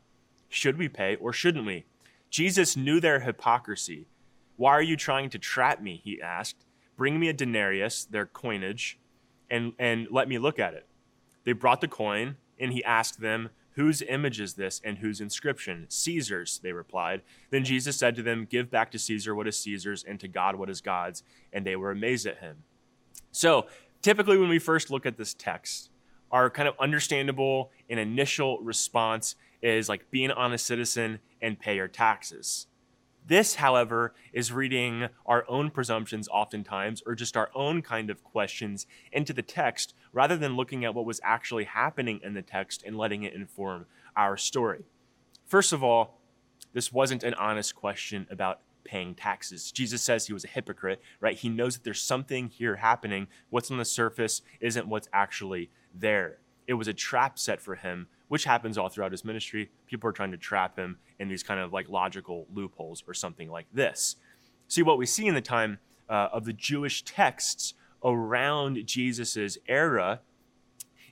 Should 0.49 0.79
we 0.79 0.89
pay 0.89 1.17
or 1.17 1.33
shouldn't 1.33 1.67
we? 1.67 1.85
Jesus 2.31 2.77
knew 2.77 2.99
their 2.99 3.21
hypocrisy. 3.21 4.07
Why 4.57 4.73
are 4.73 4.83
you 4.83 4.97
trying 4.97 5.31
to 5.31 5.39
trap 5.39 5.81
me? 5.81 6.01
He 6.03 6.21
asked. 6.21 6.65
Bring 6.97 7.19
me 7.19 7.29
a 7.29 7.33
denarius, 7.33 8.05
their 8.05 8.27
coinage, 8.27 8.99
and, 9.51 9.73
and 9.79 10.09
let 10.11 10.29
me 10.29 10.39
look 10.39 10.59
at 10.59 10.75
it. 10.75 10.87
They 11.45 11.53
brought 11.53 11.81
the 11.81 11.89
coin, 11.89 12.37
and 12.59 12.73
he 12.73 12.83
asked 12.85 13.21
them, 13.21 13.51
Whose 13.75 14.03
image 14.03 14.41
is 14.41 14.55
this 14.55 14.81
and 14.85 14.99
whose 14.99 15.21
inscription? 15.21 15.87
Caesar's, 15.89 16.59
they 16.63 16.73
replied. 16.73 17.23
Then 17.51 17.65
Jesus 17.65 17.97
said 17.97 18.15
to 18.17 18.23
them, 18.23 18.47
Give 18.49 18.71
back 18.71 18.91
to 18.93 18.99
Caesar 18.99 19.35
what 19.35 19.49
is 19.49 19.59
Caesar's 19.59 20.05
and 20.05 20.21
to 20.21 20.29
God 20.29 20.57
what 20.57 20.71
is 20.71 20.81
God's. 20.81 21.25
And 21.53 21.67
they 21.67 21.75
were 21.75 21.91
amazed 21.91 22.27
at 22.27 22.39
him. 22.39 22.59
So, 23.33 23.67
typically, 24.01 24.39
when 24.39 24.49
we 24.49 24.61
first 24.61 24.91
look 24.91 25.07
at 25.07 25.17
this 25.17 25.35
text, 25.35 25.91
our 26.31 26.51
kind 26.51 26.69
of 26.69 26.75
understandable 26.79 27.73
and 27.91 27.99
initial 27.99 28.59
response 28.61 29.35
is 29.61 29.89
like 29.89 30.11
be 30.11 30.25
an 30.25 30.31
honest 30.31 30.67
citizen 30.67 31.19
and 31.43 31.59
pay 31.59 31.77
your 31.77 31.89
taxes. 31.89 32.67
This, 33.27 33.55
however, 33.55 34.15
is 34.33 34.53
reading 34.53 35.09
our 35.25 35.45
own 35.49 35.71
presumptions 35.71 36.29
oftentimes, 36.29 37.03
or 37.07 37.15
just 37.15 37.37
our 37.37 37.51
own 37.55 37.81
kind 37.81 38.11
of 38.11 38.23
questions 38.23 38.87
into 39.13 39.33
the 39.33 39.43
text, 39.43 39.95
rather 40.13 40.37
than 40.37 40.57
looking 40.57 40.85
at 40.85 40.95
what 40.95 41.07
was 41.07 41.21
actually 41.25 41.65
happening 41.65 42.21
in 42.23 42.35
the 42.35 42.43
text 42.43 42.83
and 42.85 42.99
letting 42.99 43.23
it 43.23 43.33
inform 43.33 43.87
our 44.15 44.37
story. 44.37 44.85
First 45.47 45.73
of 45.73 45.83
all, 45.83 46.21
this 46.75 46.93
wasn't 46.93 47.23
an 47.23 47.35
honest 47.35 47.75
question 47.75 48.27
about 48.31 48.61
paying 48.85 49.15
taxes. 49.15 49.73
Jesus 49.73 50.03
says 50.03 50.27
he 50.27 50.35
was 50.35 50.45
a 50.45 50.49
hypocrite, 50.49 51.01
right? 51.19 51.39
He 51.39 51.49
knows 51.49 51.75
that 51.75 51.85
there's 51.85 52.03
something 52.03 52.49
here 52.49 52.77
happening. 52.77 53.29
What's 53.49 53.71
on 53.71 53.79
the 53.79 53.85
surface 53.87 54.43
isn't 54.61 54.87
what's 54.87 55.09
actually 55.13 55.71
there. 55.95 56.39
it 56.67 56.75
was 56.75 56.89
a 56.89 56.95
trap 56.95 57.39
set 57.39 57.61
for 57.61 57.77
him, 57.77 58.09
which 58.35 58.43
happens 58.43 58.77
all 58.77 58.89
throughout 58.89 59.13
his 59.13 59.25
ministry. 59.25 59.71
People 59.87 60.11
are 60.11 60.13
trying 60.13 60.33
to 60.33 60.37
trap 60.37 60.77
him 60.77 60.99
in 61.21 61.29
these 61.29 61.45
kind 61.45 61.61
of 61.61 61.73
like 61.73 61.89
logical 61.89 62.49
loopholes 62.53 63.05
or 63.07 63.15
something 63.15 63.49
like 63.49 63.67
this. 63.73 64.17
See, 64.67 64.83
what 64.83 64.99
we 64.99 65.07
see 65.07 65.29
in 65.29 65.37
the 65.37 65.41
time 65.41 65.79
uh, 66.09 66.31
of 66.33 66.45
the 66.45 66.53
Jewish 66.53 67.05
texts 67.05 67.75
around 68.03 68.85
Jesus's 68.87 69.57
era 69.69 70.21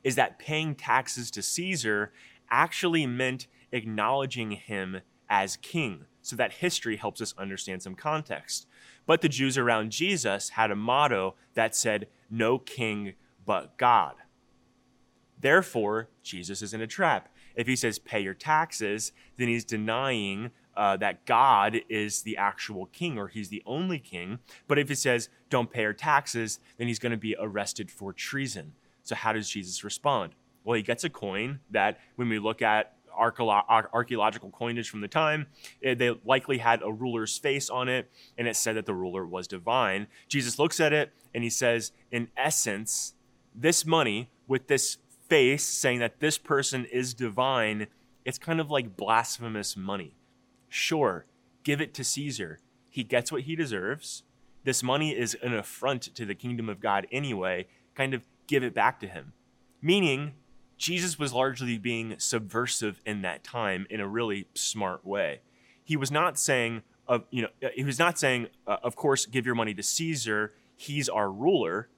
is 0.02 0.16
that 0.16 0.40
paying 0.40 0.74
taxes 0.74 1.30
to 1.30 1.42
Caesar 1.42 2.12
actually 2.50 3.06
meant 3.06 3.46
acknowledging 3.70 4.50
him 4.50 5.02
as 5.30 5.56
king. 5.56 6.06
So 6.22 6.34
that 6.34 6.54
history 6.54 6.96
helps 6.96 7.20
us 7.20 7.34
understand 7.38 7.84
some 7.84 7.94
context. 7.94 8.66
But 9.06 9.20
the 9.20 9.28
Jews 9.28 9.56
around 9.56 9.92
Jesus 9.92 10.48
had 10.48 10.72
a 10.72 10.76
motto 10.76 11.36
that 11.54 11.76
said, 11.76 12.08
No 12.28 12.58
king 12.58 13.14
but 13.46 13.78
God. 13.78 14.14
Therefore, 15.42 16.08
Jesus 16.22 16.62
is 16.62 16.72
in 16.72 16.80
a 16.80 16.86
trap. 16.86 17.28
If 17.54 17.66
he 17.66 17.76
says, 17.76 17.98
Pay 17.98 18.20
your 18.20 18.34
taxes, 18.34 19.12
then 19.36 19.48
he's 19.48 19.64
denying 19.64 20.50
uh, 20.74 20.96
that 20.96 21.26
God 21.26 21.82
is 21.90 22.22
the 22.22 22.38
actual 22.38 22.86
king 22.86 23.18
or 23.18 23.28
he's 23.28 23.50
the 23.50 23.62
only 23.66 23.98
king. 23.98 24.38
But 24.66 24.78
if 24.78 24.88
he 24.88 24.94
says, 24.94 25.28
Don't 25.50 25.70
pay 25.70 25.82
your 25.82 25.92
taxes, 25.92 26.60
then 26.78 26.88
he's 26.88 26.98
going 26.98 27.12
to 27.12 27.18
be 27.18 27.36
arrested 27.38 27.90
for 27.90 28.12
treason. 28.12 28.72
So, 29.02 29.14
how 29.14 29.32
does 29.32 29.50
Jesus 29.50 29.84
respond? 29.84 30.32
Well, 30.64 30.76
he 30.76 30.82
gets 30.82 31.04
a 31.04 31.10
coin 31.10 31.58
that, 31.70 31.98
when 32.14 32.28
we 32.28 32.38
look 32.38 32.62
at 32.62 32.94
archaeological 33.14 34.50
coinage 34.50 34.88
from 34.88 35.02
the 35.02 35.08
time. 35.08 35.46
Eh, 35.82 35.92
they 35.92 36.10
likely 36.24 36.58
had 36.58 36.80
a 36.82 36.90
ruler's 36.90 37.36
face 37.36 37.68
on 37.68 37.86
it, 37.88 38.10
and 38.38 38.48
it 38.48 38.56
said 38.56 38.74
that 38.76 38.86
the 38.86 38.94
ruler 38.94 39.26
was 39.26 39.46
divine. 39.46 40.06
Jesus 40.28 40.58
looks 40.58 40.80
at 40.80 40.94
it 40.94 41.12
and 41.34 41.44
he 41.44 41.50
says, 41.50 41.92
in 42.10 42.28
essence, 42.36 43.14
this 43.54 43.84
money 43.84 44.30
with 44.46 44.66
this 44.68 44.98
face 45.32 45.64
saying 45.64 45.98
that 45.98 46.20
this 46.20 46.36
person 46.36 46.84
is 46.92 47.14
divine, 47.14 47.86
it's 48.22 48.36
kind 48.36 48.60
of 48.60 48.70
like 48.70 48.98
blasphemous 48.98 49.78
money. 49.78 50.14
Sure, 50.68 51.24
give 51.62 51.80
it 51.80 51.94
to 51.94 52.04
Caesar. 52.04 52.58
He 52.90 53.02
gets 53.02 53.32
what 53.32 53.42
he 53.42 53.56
deserves. 53.56 54.24
This 54.64 54.82
money 54.82 55.16
is 55.16 55.34
an 55.42 55.54
affront 55.54 56.02
to 56.02 56.26
the 56.26 56.34
kingdom 56.34 56.68
of 56.68 56.80
God 56.80 57.06
anyway. 57.10 57.66
Kind 57.94 58.12
of 58.12 58.20
give 58.46 58.62
it 58.62 58.74
back 58.74 59.00
to 59.00 59.06
him. 59.06 59.32
Meaning, 59.80 60.34
Jesus 60.76 61.18
was 61.18 61.32
largely 61.32 61.78
being 61.78 62.16
subversive 62.18 63.00
in 63.06 63.22
that 63.22 63.42
time 63.42 63.86
in 63.88 64.00
a 64.00 64.06
really 64.06 64.48
smart 64.52 65.02
way. 65.02 65.40
He 65.82 65.96
was 65.96 66.10
not 66.10 66.38
saying, 66.38 66.82
uh, 67.08 67.20
you 67.30 67.40
know, 67.40 67.48
uh, 67.64 67.68
he 67.74 67.84
was 67.84 67.98
not 67.98 68.18
saying, 68.18 68.48
uh, 68.66 68.76
of 68.82 68.96
course, 68.96 69.24
give 69.24 69.46
your 69.46 69.54
money 69.54 69.72
to 69.72 69.82
Caesar. 69.82 70.52
He's 70.76 71.08
our 71.08 71.32
ruler. 71.32 71.88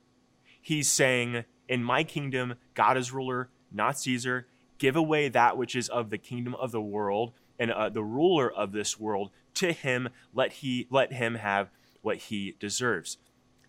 He's 0.62 0.88
saying, 0.88 1.44
in 1.68 1.82
my 1.82 2.04
kingdom, 2.04 2.54
God 2.74 2.96
is 2.96 3.12
ruler, 3.12 3.50
not 3.72 3.98
Caesar. 3.98 4.46
Give 4.78 4.96
away 4.96 5.28
that 5.28 5.56
which 5.56 5.76
is 5.76 5.88
of 5.88 6.10
the 6.10 6.18
kingdom 6.18 6.54
of 6.56 6.72
the 6.72 6.80
world 6.80 7.32
and 7.58 7.70
uh, 7.70 7.88
the 7.88 8.02
ruler 8.02 8.52
of 8.52 8.72
this 8.72 8.98
world 8.98 9.30
to 9.54 9.72
him. 9.72 10.08
Let 10.32 10.54
he 10.54 10.86
let 10.90 11.12
him 11.12 11.36
have 11.36 11.70
what 12.02 12.16
he 12.16 12.56
deserves. 12.58 13.18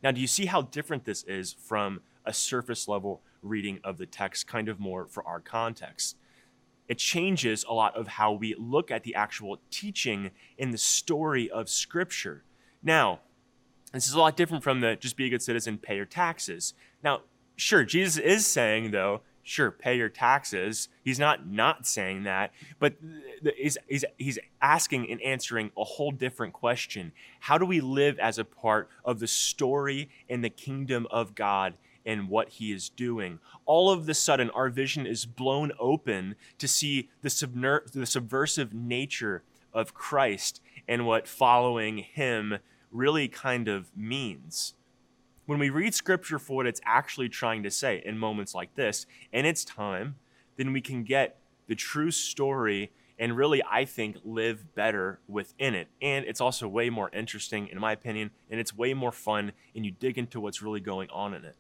Now, 0.03 0.11
do 0.11 0.19
you 0.19 0.27
see 0.27 0.45
how 0.47 0.63
different 0.63 1.05
this 1.05 1.23
is 1.23 1.53
from 1.53 2.01
a 2.25 2.33
surface 2.33 2.87
level 2.87 3.21
reading 3.41 3.79
of 3.83 3.97
the 3.97 4.05
text, 4.05 4.47
kind 4.47 4.67
of 4.67 4.79
more 4.79 5.05
for 5.05 5.25
our 5.25 5.39
context. 5.39 6.17
It 6.87 6.97
changes 6.97 7.63
a 7.67 7.73
lot 7.73 7.95
of 7.95 8.07
how 8.07 8.33
we 8.33 8.55
look 8.57 8.91
at 8.91 9.03
the 9.03 9.15
actual 9.15 9.59
teaching 9.71 10.31
in 10.57 10.71
the 10.71 10.77
story 10.77 11.49
of 11.49 11.69
Scripture. 11.69 12.43
Now, 12.83 13.21
this 13.91 14.07
is 14.07 14.13
a 14.13 14.19
lot 14.19 14.35
different 14.35 14.63
from 14.63 14.81
the 14.81 14.95
just 14.95 15.17
be 15.17 15.25
a 15.25 15.29
good 15.29 15.41
citizen, 15.41 15.77
pay 15.77 15.95
your 15.95 16.05
taxes. 16.05 16.73
Now, 17.03 17.21
sure, 17.55 17.83
Jesus 17.83 18.17
is 18.17 18.45
saying, 18.45 18.91
though, 18.91 19.21
sure, 19.43 19.71
pay 19.71 19.97
your 19.97 20.09
taxes. 20.09 20.89
He's 21.03 21.19
not 21.19 21.47
not 21.47 21.85
saying 21.85 22.23
that, 22.23 22.51
but 22.79 22.95
he's, 23.57 23.77
he's, 23.87 24.05
he's 24.17 24.39
asking 24.61 25.09
and 25.09 25.21
answering 25.21 25.71
a 25.77 25.83
whole 25.83 26.11
different 26.11 26.53
question. 26.53 27.11
How 27.41 27.57
do 27.57 27.65
we 27.65 27.79
live 27.81 28.17
as 28.19 28.39
a 28.39 28.45
part 28.45 28.89
of 29.03 29.19
the 29.19 29.27
story 29.27 30.09
and 30.29 30.43
the 30.43 30.49
kingdom 30.49 31.07
of 31.11 31.35
God 31.35 31.75
and 32.05 32.29
what 32.29 32.49
he 32.49 32.71
is 32.71 32.89
doing. 32.89 33.39
All 33.65 33.89
of 33.89 34.05
the 34.05 34.13
sudden, 34.13 34.49
our 34.51 34.69
vision 34.69 35.07
is 35.07 35.25
blown 35.25 35.71
open 35.79 36.35
to 36.59 36.67
see 36.67 37.09
the, 37.21 37.29
subner- 37.29 37.91
the 37.91 38.05
subversive 38.05 38.73
nature 38.73 39.43
of 39.73 39.93
Christ 39.93 40.61
and 40.87 41.07
what 41.07 41.27
following 41.27 41.97
him 41.97 42.59
really 42.91 43.27
kind 43.27 43.67
of 43.67 43.95
means. 43.97 44.75
When 45.45 45.59
we 45.59 45.69
read 45.69 45.93
scripture 45.93 46.39
for 46.39 46.57
what 46.57 46.65
it's 46.65 46.81
actually 46.85 47.29
trying 47.29 47.61
to 47.63 47.71
say 47.71 48.01
in 48.03 48.17
moments 48.17 48.55
like 48.55 48.73
this, 48.75 49.05
in 49.31 49.45
its 49.45 49.63
time, 49.63 50.15
then 50.57 50.73
we 50.73 50.81
can 50.81 51.03
get 51.03 51.37
the 51.67 51.75
true 51.75 52.09
story 52.11 52.91
and 53.17 53.37
really, 53.37 53.61
I 53.69 53.85
think, 53.85 54.17
live 54.23 54.73
better 54.75 55.19
within 55.27 55.75
it. 55.75 55.87
And 56.01 56.25
it's 56.25 56.41
also 56.41 56.67
way 56.67 56.89
more 56.89 57.09
interesting, 57.13 57.67
in 57.67 57.79
my 57.79 57.91
opinion, 57.91 58.31
and 58.49 58.59
it's 58.59 58.75
way 58.75 58.93
more 58.93 59.11
fun, 59.11 59.53
and 59.75 59.85
you 59.85 59.91
dig 59.91 60.17
into 60.17 60.39
what's 60.39 60.61
really 60.61 60.81
going 60.81 61.09
on 61.11 61.33
in 61.33 61.45
it. 61.45 61.55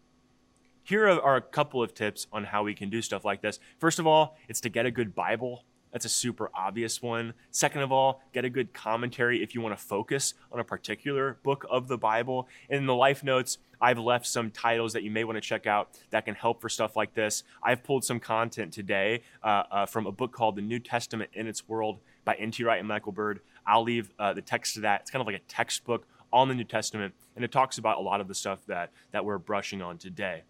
Here 0.83 1.07
are 1.07 1.35
a 1.35 1.41
couple 1.41 1.81
of 1.81 1.93
tips 1.93 2.27
on 2.31 2.43
how 2.43 2.63
we 2.63 2.75
can 2.75 2.89
do 2.89 3.01
stuff 3.01 3.23
like 3.23 3.41
this. 3.41 3.59
First 3.79 3.99
of 3.99 4.05
all, 4.05 4.35
it's 4.49 4.61
to 4.61 4.69
get 4.69 4.85
a 4.85 4.91
good 4.91 5.15
Bible. 5.15 5.63
That's 5.95 6.03
a 6.03 6.09
super 6.09 6.51
obvious 6.53 7.01
one. 7.01 7.33
Second 7.51 7.79
of 7.79 7.89
all, 7.89 8.21
get 8.33 8.43
a 8.43 8.49
good 8.49 8.73
commentary 8.73 9.41
if 9.41 9.55
you 9.55 9.61
want 9.61 9.79
to 9.79 9.81
focus 9.81 10.33
on 10.51 10.59
a 10.59 10.63
particular 10.65 11.37
book 11.41 11.65
of 11.69 11.87
the 11.87 11.97
Bible. 11.97 12.49
And 12.69 12.79
in 12.79 12.85
the 12.85 12.93
life 12.93 13.23
notes, 13.23 13.59
I've 13.79 13.97
left 13.97 14.27
some 14.27 14.51
titles 14.51 14.91
that 14.91 15.03
you 15.03 15.09
may 15.09 15.23
want 15.23 15.37
to 15.37 15.41
check 15.41 15.65
out 15.65 15.97
that 16.09 16.25
can 16.25 16.35
help 16.35 16.59
for 16.59 16.67
stuff 16.67 16.97
like 16.97 17.13
this. 17.13 17.43
I've 17.63 17.81
pulled 17.81 18.03
some 18.03 18.19
content 18.19 18.73
today 18.73 19.21
uh, 19.41 19.63
uh, 19.71 19.85
from 19.85 20.05
a 20.05 20.11
book 20.11 20.33
called 20.33 20.57
The 20.57 20.61
New 20.61 20.79
Testament 20.79 21.29
in 21.33 21.47
Its 21.47 21.65
World 21.65 21.99
by 22.25 22.33
N.T. 22.33 22.61
Wright 22.65 22.79
and 22.79 22.89
Michael 22.89 23.13
Bird. 23.13 23.39
I'll 23.65 23.83
leave 23.83 24.11
uh, 24.19 24.33
the 24.33 24.41
text 24.41 24.73
to 24.73 24.81
that. 24.81 24.99
It's 24.99 25.11
kind 25.11 25.21
of 25.21 25.27
like 25.27 25.37
a 25.37 25.45
textbook 25.47 26.05
on 26.33 26.49
the 26.49 26.55
New 26.55 26.65
Testament, 26.65 27.13
and 27.37 27.45
it 27.45 27.53
talks 27.53 27.77
about 27.77 27.99
a 27.99 28.01
lot 28.01 28.19
of 28.19 28.27
the 28.27 28.35
stuff 28.35 28.59
that, 28.67 28.91
that 29.13 29.23
we're 29.23 29.37
brushing 29.37 29.81
on 29.81 29.97
today. 29.97 30.43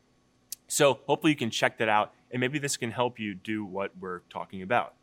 So 0.67 1.01
hopefully 1.05 1.33
you 1.33 1.37
can 1.37 1.51
check 1.51 1.77
that 1.77 1.87
out, 1.87 2.13
and 2.31 2.39
maybe 2.39 2.57
this 2.57 2.77
can 2.77 2.89
help 2.89 3.19
you 3.19 3.35
do 3.35 3.63
what 3.63 3.91
we're 3.99 4.21
talking 4.31 4.63
about. 4.63 4.95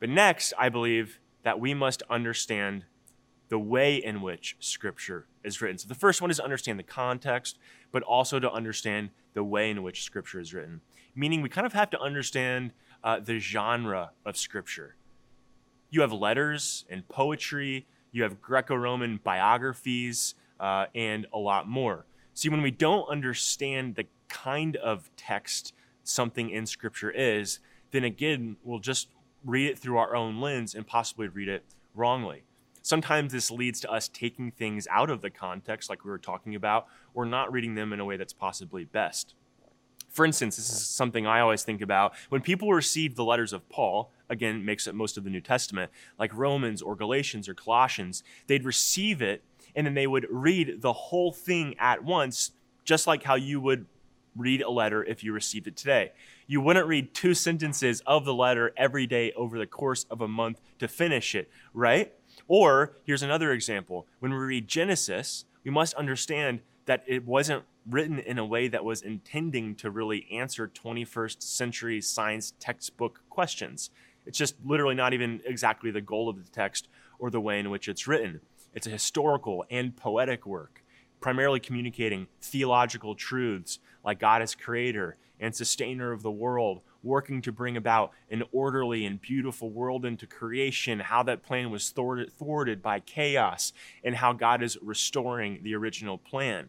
But 0.00 0.08
next, 0.08 0.52
I 0.58 0.70
believe 0.70 1.20
that 1.42 1.60
we 1.60 1.74
must 1.74 2.02
understand 2.10 2.84
the 3.50 3.58
way 3.58 3.96
in 3.96 4.22
which 4.22 4.56
Scripture 4.60 5.26
is 5.44 5.60
written. 5.60 5.78
So 5.78 5.88
the 5.88 5.94
first 5.94 6.22
one 6.22 6.30
is 6.30 6.40
understand 6.40 6.78
the 6.78 6.84
context, 6.84 7.58
but 7.92 8.02
also 8.02 8.40
to 8.40 8.50
understand 8.50 9.10
the 9.34 9.44
way 9.44 9.70
in 9.70 9.82
which 9.82 10.02
Scripture 10.02 10.40
is 10.40 10.54
written. 10.54 10.80
Meaning, 11.14 11.42
we 11.42 11.48
kind 11.48 11.66
of 11.66 11.72
have 11.72 11.90
to 11.90 12.00
understand 12.00 12.72
uh, 13.02 13.20
the 13.20 13.38
genre 13.38 14.12
of 14.24 14.36
Scripture. 14.36 14.94
You 15.90 16.02
have 16.02 16.12
letters 16.12 16.84
and 16.88 17.06
poetry, 17.08 17.86
you 18.12 18.22
have 18.22 18.40
Greco 18.40 18.76
Roman 18.76 19.20
biographies, 19.22 20.34
uh, 20.60 20.86
and 20.94 21.26
a 21.32 21.38
lot 21.38 21.68
more. 21.68 22.06
See, 22.34 22.48
when 22.48 22.62
we 22.62 22.70
don't 22.70 23.08
understand 23.08 23.96
the 23.96 24.06
kind 24.28 24.76
of 24.76 25.10
text 25.16 25.74
something 26.04 26.50
in 26.50 26.66
Scripture 26.66 27.10
is, 27.10 27.58
then 27.90 28.04
again, 28.04 28.56
we'll 28.62 28.78
just 28.78 29.08
read 29.44 29.70
it 29.70 29.78
through 29.78 29.98
our 29.98 30.14
own 30.14 30.40
lens 30.40 30.74
and 30.74 30.86
possibly 30.86 31.28
read 31.28 31.48
it 31.48 31.64
wrongly. 31.94 32.44
Sometimes 32.82 33.32
this 33.32 33.50
leads 33.50 33.80
to 33.80 33.90
us 33.90 34.08
taking 34.08 34.50
things 34.50 34.88
out 34.90 35.10
of 35.10 35.20
the 35.20 35.30
context, 35.30 35.90
like 35.90 36.04
we 36.04 36.10
were 36.10 36.18
talking 36.18 36.54
about, 36.54 36.86
or 37.14 37.26
not 37.26 37.52
reading 37.52 37.74
them 37.74 37.92
in 37.92 38.00
a 38.00 38.04
way 38.04 38.16
that's 38.16 38.32
possibly 38.32 38.84
best. 38.84 39.34
For 40.08 40.24
instance, 40.24 40.56
this 40.56 40.70
is 40.70 40.86
something 40.88 41.26
I 41.26 41.40
always 41.40 41.62
think 41.62 41.82
about. 41.82 42.14
When 42.30 42.40
people 42.40 42.72
receive 42.72 43.14
the 43.14 43.24
letters 43.24 43.52
of 43.52 43.68
Paul, 43.68 44.10
again, 44.28 44.64
makes 44.64 44.88
up 44.88 44.94
most 44.94 45.16
of 45.16 45.24
the 45.24 45.30
New 45.30 45.40
Testament, 45.40 45.90
like 46.18 46.34
Romans 46.34 46.82
or 46.82 46.96
Galatians 46.96 47.48
or 47.48 47.54
Colossians, 47.54 48.24
they'd 48.46 48.64
receive 48.64 49.22
it 49.22 49.42
and 49.76 49.86
then 49.86 49.94
they 49.94 50.06
would 50.06 50.26
read 50.30 50.82
the 50.82 50.92
whole 50.92 51.32
thing 51.32 51.76
at 51.78 52.02
once, 52.02 52.50
just 52.84 53.06
like 53.06 53.22
how 53.22 53.36
you 53.36 53.60
would 53.60 53.86
read 54.36 54.62
a 54.62 54.70
letter 54.70 55.04
if 55.04 55.22
you 55.22 55.32
received 55.32 55.66
it 55.66 55.76
today. 55.76 56.12
You 56.50 56.60
wouldn't 56.60 56.88
read 56.88 57.14
two 57.14 57.34
sentences 57.34 58.02
of 58.08 58.24
the 58.24 58.34
letter 58.34 58.72
every 58.76 59.06
day 59.06 59.30
over 59.36 59.56
the 59.56 59.68
course 59.68 60.04
of 60.10 60.20
a 60.20 60.26
month 60.26 60.60
to 60.80 60.88
finish 60.88 61.36
it, 61.36 61.48
right? 61.72 62.12
Or 62.48 62.96
here's 63.04 63.22
another 63.22 63.52
example. 63.52 64.08
When 64.18 64.32
we 64.32 64.38
read 64.38 64.66
Genesis, 64.66 65.44
we 65.62 65.70
must 65.70 65.94
understand 65.94 66.58
that 66.86 67.04
it 67.06 67.24
wasn't 67.24 67.66
written 67.88 68.18
in 68.18 68.36
a 68.36 68.44
way 68.44 68.66
that 68.66 68.84
was 68.84 69.00
intending 69.00 69.76
to 69.76 69.92
really 69.92 70.26
answer 70.32 70.66
21st 70.66 71.40
century 71.40 72.00
science 72.00 72.52
textbook 72.58 73.20
questions. 73.30 73.90
It's 74.26 74.36
just 74.36 74.56
literally 74.64 74.96
not 74.96 75.14
even 75.14 75.42
exactly 75.44 75.92
the 75.92 76.00
goal 76.00 76.28
of 76.28 76.44
the 76.44 76.50
text 76.50 76.88
or 77.20 77.30
the 77.30 77.40
way 77.40 77.60
in 77.60 77.70
which 77.70 77.86
it's 77.86 78.08
written. 78.08 78.40
It's 78.74 78.88
a 78.88 78.90
historical 78.90 79.64
and 79.70 79.96
poetic 79.96 80.44
work, 80.46 80.82
primarily 81.20 81.60
communicating 81.60 82.26
theological 82.42 83.14
truths 83.14 83.78
like 84.02 84.18
God 84.18 84.42
as 84.42 84.56
creator 84.56 85.16
and 85.40 85.54
sustainer 85.54 86.12
of 86.12 86.22
the 86.22 86.30
world, 86.30 86.82
working 87.02 87.40
to 87.42 87.50
bring 87.50 87.76
about 87.76 88.12
an 88.30 88.44
orderly 88.52 89.06
and 89.06 89.20
beautiful 89.20 89.70
world 89.70 90.04
into 90.04 90.26
creation, 90.26 91.00
how 91.00 91.22
that 91.22 91.42
plan 91.42 91.70
was 91.70 91.88
thwarted, 91.90 92.82
by 92.82 93.00
chaos, 93.00 93.72
and 94.04 94.16
how 94.16 94.32
God 94.32 94.62
is 94.62 94.78
restoring 94.82 95.60
the 95.62 95.74
original 95.74 96.18
plan. 96.18 96.68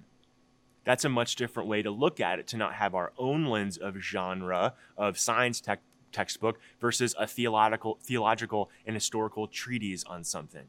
That's 0.83 1.05
a 1.05 1.09
much 1.09 1.35
different 1.35 1.69
way 1.69 1.81
to 1.83 1.91
look 1.91 2.19
at 2.19 2.39
it, 2.39 2.47
to 2.47 2.57
not 2.57 2.73
have 2.75 2.95
our 2.95 3.11
own 3.17 3.45
lens 3.45 3.77
of 3.77 3.97
genre, 3.97 4.73
of 4.97 5.19
science 5.19 5.61
tech, 5.61 5.81
textbook, 6.11 6.59
versus 6.79 7.13
a 7.19 7.27
theological, 7.27 7.99
theological 8.01 8.69
and 8.85 8.95
historical 8.95 9.47
treatise 9.47 10.03
on 10.05 10.23
something. 10.23 10.65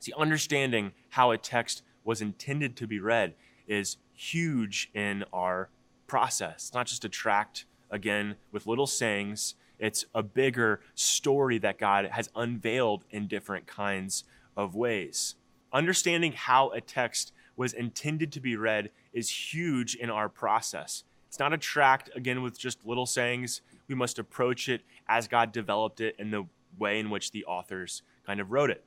See, 0.00 0.12
understanding 0.18 0.92
how 1.10 1.30
a 1.30 1.38
text 1.38 1.82
was 2.02 2.20
intended 2.20 2.76
to 2.76 2.86
be 2.86 2.98
read 2.98 3.34
is 3.66 3.96
huge 4.12 4.90
in 4.94 5.24
our 5.32 5.70
process. 6.06 6.54
It's 6.54 6.74
not 6.74 6.86
just 6.86 7.04
a 7.04 7.08
tract, 7.08 7.64
again, 7.90 8.36
with 8.52 8.66
little 8.66 8.86
sayings, 8.86 9.54
it's 9.78 10.06
a 10.14 10.22
bigger 10.22 10.80
story 10.94 11.58
that 11.58 11.78
God 11.78 12.06
has 12.06 12.30
unveiled 12.34 13.04
in 13.10 13.26
different 13.26 13.66
kinds 13.66 14.24
of 14.56 14.74
ways. 14.74 15.34
Understanding 15.72 16.32
how 16.32 16.70
a 16.70 16.80
text 16.80 17.32
was 17.56 17.72
intended 17.72 18.32
to 18.32 18.40
be 18.40 18.56
read 18.56 18.90
is 19.12 19.52
huge 19.52 19.94
in 19.94 20.10
our 20.10 20.28
process. 20.28 21.04
It's 21.28 21.38
not 21.38 21.52
a 21.52 21.58
tract, 21.58 22.10
again, 22.14 22.42
with 22.42 22.58
just 22.58 22.86
little 22.86 23.06
sayings. 23.06 23.60
We 23.88 23.94
must 23.94 24.18
approach 24.18 24.68
it 24.68 24.82
as 25.08 25.26
God 25.26 25.50
developed 25.50 26.00
it 26.00 26.14
in 26.18 26.30
the 26.30 26.46
way 26.78 27.00
in 27.00 27.10
which 27.10 27.32
the 27.32 27.44
authors 27.44 28.02
kind 28.26 28.40
of 28.40 28.52
wrote 28.52 28.70
it. 28.70 28.84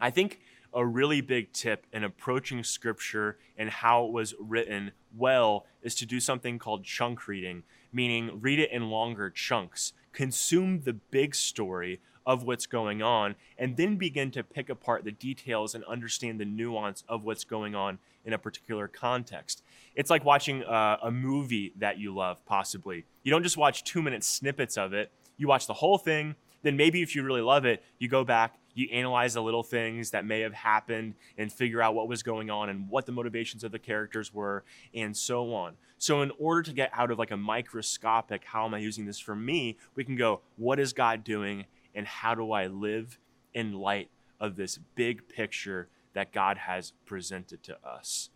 I 0.00 0.10
think 0.10 0.40
a 0.74 0.84
really 0.84 1.20
big 1.20 1.52
tip 1.52 1.86
in 1.92 2.04
approaching 2.04 2.64
scripture 2.64 3.38
and 3.56 3.70
how 3.70 4.06
it 4.06 4.12
was 4.12 4.34
written 4.40 4.92
well 5.16 5.66
is 5.82 5.94
to 5.96 6.06
do 6.06 6.20
something 6.20 6.58
called 6.58 6.84
chunk 6.84 7.28
reading, 7.28 7.62
meaning 7.92 8.40
read 8.40 8.58
it 8.58 8.70
in 8.70 8.88
longer 8.88 9.30
chunks, 9.30 9.92
consume 10.12 10.80
the 10.82 10.92
big 10.92 11.34
story 11.34 12.00
of 12.24 12.44
what's 12.44 12.66
going 12.66 13.02
on, 13.02 13.34
and 13.58 13.76
then 13.76 13.96
begin 13.96 14.30
to 14.30 14.42
pick 14.42 14.68
apart 14.68 15.04
the 15.04 15.12
details 15.12 15.74
and 15.74 15.84
understand 15.84 16.38
the 16.38 16.44
nuance 16.44 17.02
of 17.08 17.24
what's 17.24 17.44
going 17.44 17.74
on 17.74 17.98
in 18.24 18.32
a 18.32 18.38
particular 18.38 18.86
context. 18.86 19.62
It's 19.94 20.10
like 20.10 20.24
watching 20.24 20.62
a, 20.62 20.98
a 21.02 21.10
movie 21.10 21.72
that 21.78 21.98
you 21.98 22.14
love, 22.14 22.44
possibly. 22.46 23.04
You 23.24 23.30
don't 23.30 23.42
just 23.42 23.56
watch 23.56 23.84
two 23.84 24.00
minute 24.00 24.22
snippets 24.22 24.78
of 24.78 24.92
it, 24.92 25.10
you 25.36 25.48
watch 25.48 25.66
the 25.66 25.74
whole 25.74 25.98
thing. 25.98 26.36
Then 26.62 26.76
maybe 26.76 27.02
if 27.02 27.16
you 27.16 27.24
really 27.24 27.40
love 27.40 27.64
it, 27.64 27.82
you 27.98 28.08
go 28.08 28.22
back, 28.22 28.54
you 28.74 28.88
analyze 28.92 29.34
the 29.34 29.42
little 29.42 29.62
things 29.62 30.10
that 30.10 30.24
may 30.24 30.40
have 30.40 30.54
happened 30.54 31.14
and 31.36 31.52
figure 31.52 31.82
out 31.82 31.94
what 31.94 32.08
was 32.08 32.22
going 32.22 32.50
on 32.50 32.68
and 32.68 32.88
what 32.88 33.06
the 33.06 33.12
motivations 33.12 33.64
of 33.64 33.72
the 33.72 33.78
characters 33.78 34.32
were 34.32 34.64
and 34.94 35.16
so 35.16 35.54
on. 35.54 35.74
So 35.98 36.22
in 36.22 36.32
order 36.38 36.62
to 36.62 36.72
get 36.72 36.90
out 36.94 37.10
of 37.10 37.18
like 37.18 37.30
a 37.30 37.36
microscopic 37.36 38.44
how 38.44 38.64
am 38.64 38.74
I 38.74 38.78
using 38.78 39.06
this 39.06 39.18
for 39.18 39.36
me, 39.36 39.76
we 39.94 40.04
can 40.04 40.16
go 40.16 40.40
what 40.56 40.80
is 40.80 40.92
God 40.92 41.22
doing 41.24 41.66
and 41.94 42.06
how 42.06 42.34
do 42.34 42.52
I 42.52 42.66
live 42.66 43.18
in 43.54 43.74
light 43.74 44.10
of 44.40 44.56
this 44.56 44.78
big 44.94 45.28
picture 45.28 45.88
that 46.14 46.32
God 46.32 46.58
has 46.58 46.92
presented 47.06 47.62
to 47.64 47.76
us. 47.86 48.30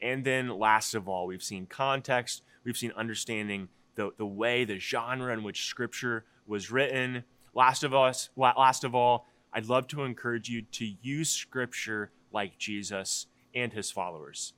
And 0.00 0.24
then, 0.24 0.48
last 0.48 0.94
of 0.94 1.08
all, 1.08 1.26
we've 1.26 1.42
seen 1.42 1.66
context, 1.66 2.42
we've 2.64 2.76
seen 2.76 2.92
understanding 2.96 3.68
the, 3.94 4.10
the 4.16 4.26
way, 4.26 4.64
the 4.64 4.78
genre 4.78 5.32
in 5.32 5.42
which 5.42 5.66
Scripture 5.66 6.24
was 6.46 6.70
written. 6.70 7.24
Last 7.54 7.84
of 7.84 7.94
us, 7.94 8.30
last 8.36 8.82
of 8.82 8.94
all, 8.94 9.26
I'd 9.52 9.66
love 9.66 9.86
to 9.88 10.02
encourage 10.02 10.48
you 10.48 10.62
to 10.62 10.86
use 11.02 11.30
Scripture 11.30 12.10
like 12.32 12.58
Jesus 12.58 13.26
and 13.54 13.72
his 13.72 13.90
followers. 13.90 14.54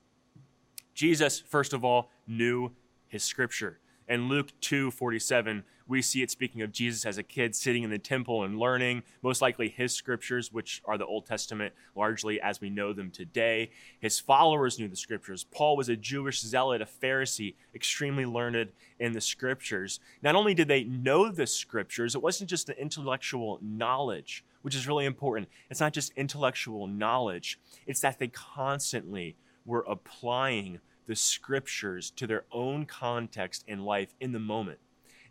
Jesus, 0.94 1.40
first 1.40 1.72
of 1.72 1.84
all, 1.84 2.10
knew 2.26 2.72
his 3.08 3.24
Scripture. 3.24 3.80
In 4.06 4.28
Luke 4.28 4.52
2 4.60 4.90
47, 4.90 5.64
we 5.86 6.00
see 6.00 6.22
it 6.22 6.30
speaking 6.30 6.62
of 6.62 6.72
Jesus 6.72 7.04
as 7.04 7.18
a 7.18 7.22
kid 7.22 7.54
sitting 7.54 7.82
in 7.82 7.90
the 7.90 7.98
temple 7.98 8.44
and 8.44 8.58
learning, 8.58 9.02
most 9.22 9.42
likely 9.42 9.68
his 9.68 9.94
scriptures, 9.94 10.52
which 10.52 10.82
are 10.84 10.96
the 10.96 11.06
Old 11.06 11.26
Testament 11.26 11.74
largely 11.94 12.40
as 12.40 12.60
we 12.60 12.70
know 12.70 12.92
them 12.92 13.10
today. 13.10 13.70
His 14.00 14.18
followers 14.20 14.78
knew 14.78 14.88
the 14.88 14.96
scriptures. 14.96 15.44
Paul 15.44 15.76
was 15.76 15.88
a 15.88 15.96
Jewish 15.96 16.40
zealot, 16.40 16.82
a 16.82 16.86
Pharisee, 16.86 17.54
extremely 17.74 18.24
learned 18.24 18.72
in 18.98 19.12
the 19.12 19.20
scriptures. 19.20 20.00
Not 20.22 20.34
only 20.34 20.54
did 20.54 20.68
they 20.68 20.84
know 20.84 21.30
the 21.30 21.46
scriptures, 21.46 22.14
it 22.14 22.22
wasn't 22.22 22.50
just 22.50 22.66
the 22.66 22.80
intellectual 22.80 23.58
knowledge, 23.62 24.44
which 24.64 24.74
is 24.74 24.88
really 24.88 25.04
important. 25.04 25.46
It's 25.68 25.80
not 25.80 25.92
just 25.92 26.10
intellectual 26.16 26.86
knowledge, 26.86 27.60
it's 27.86 28.00
that 28.00 28.18
they 28.18 28.28
constantly 28.28 29.36
were 29.66 29.84
applying 29.86 30.80
the 31.06 31.14
scriptures 31.14 32.10
to 32.12 32.26
their 32.26 32.46
own 32.50 32.86
context 32.86 33.62
in 33.68 33.84
life 33.84 34.14
in 34.20 34.32
the 34.32 34.38
moment. 34.38 34.78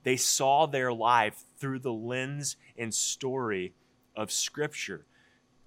They 0.03 0.17
saw 0.17 0.67
their 0.67 0.93
life 0.93 1.45
through 1.57 1.79
the 1.79 1.91
lens 1.91 2.57
and 2.77 2.93
story 2.93 3.73
of 4.15 4.31
Scripture. 4.31 5.07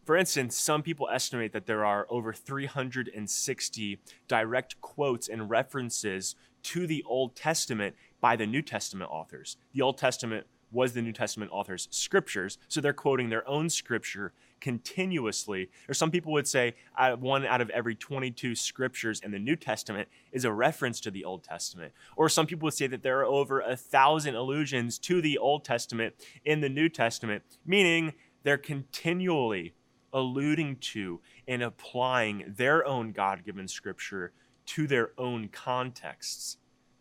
For 0.04 0.16
instance, 0.16 0.56
some 0.56 0.84
people 0.84 1.08
estimate 1.10 1.52
that 1.52 1.66
there 1.66 1.84
are 1.84 2.06
over 2.08 2.32
360 2.32 3.98
direct 4.28 4.80
quotes 4.80 5.26
and 5.26 5.50
references 5.50 6.36
to 6.62 6.86
the 6.86 7.02
Old 7.08 7.34
Testament 7.34 7.96
by 8.20 8.36
the 8.36 8.46
New 8.46 8.62
Testament 8.62 9.10
authors. 9.10 9.56
The 9.72 9.82
Old 9.82 9.98
Testament 9.98 10.46
was 10.76 10.92
the 10.92 11.02
New 11.02 11.12
Testament 11.12 11.50
author's 11.52 11.88
scriptures, 11.90 12.58
so 12.68 12.80
they're 12.80 12.92
quoting 12.92 13.30
their 13.30 13.48
own 13.48 13.68
scripture 13.68 14.32
continuously. 14.60 15.70
Or 15.88 15.94
some 15.94 16.10
people 16.10 16.32
would 16.32 16.46
say 16.46 16.74
uh, 16.96 17.16
one 17.16 17.44
out 17.46 17.60
of 17.60 17.70
every 17.70 17.94
22 17.94 18.54
scriptures 18.54 19.20
in 19.20 19.30
the 19.30 19.38
New 19.38 19.56
Testament 19.56 20.08
is 20.32 20.44
a 20.44 20.52
reference 20.52 21.00
to 21.00 21.10
the 21.10 21.24
Old 21.24 21.42
Testament. 21.42 21.92
Or 22.16 22.28
some 22.28 22.46
people 22.46 22.66
would 22.66 22.74
say 22.74 22.86
that 22.86 23.02
there 23.02 23.20
are 23.20 23.24
over 23.24 23.60
a 23.60 23.76
thousand 23.76 24.34
allusions 24.34 24.98
to 25.00 25.20
the 25.20 25.38
Old 25.38 25.64
Testament 25.64 26.14
in 26.44 26.60
the 26.60 26.68
New 26.68 26.88
Testament, 26.88 27.42
meaning 27.64 28.12
they're 28.42 28.58
continually 28.58 29.74
alluding 30.12 30.76
to 30.76 31.20
and 31.48 31.62
applying 31.62 32.54
their 32.56 32.86
own 32.86 33.12
God 33.12 33.44
given 33.44 33.66
scripture 33.66 34.32
to 34.66 34.86
their 34.86 35.10
own 35.18 35.48
contexts. 35.48 36.58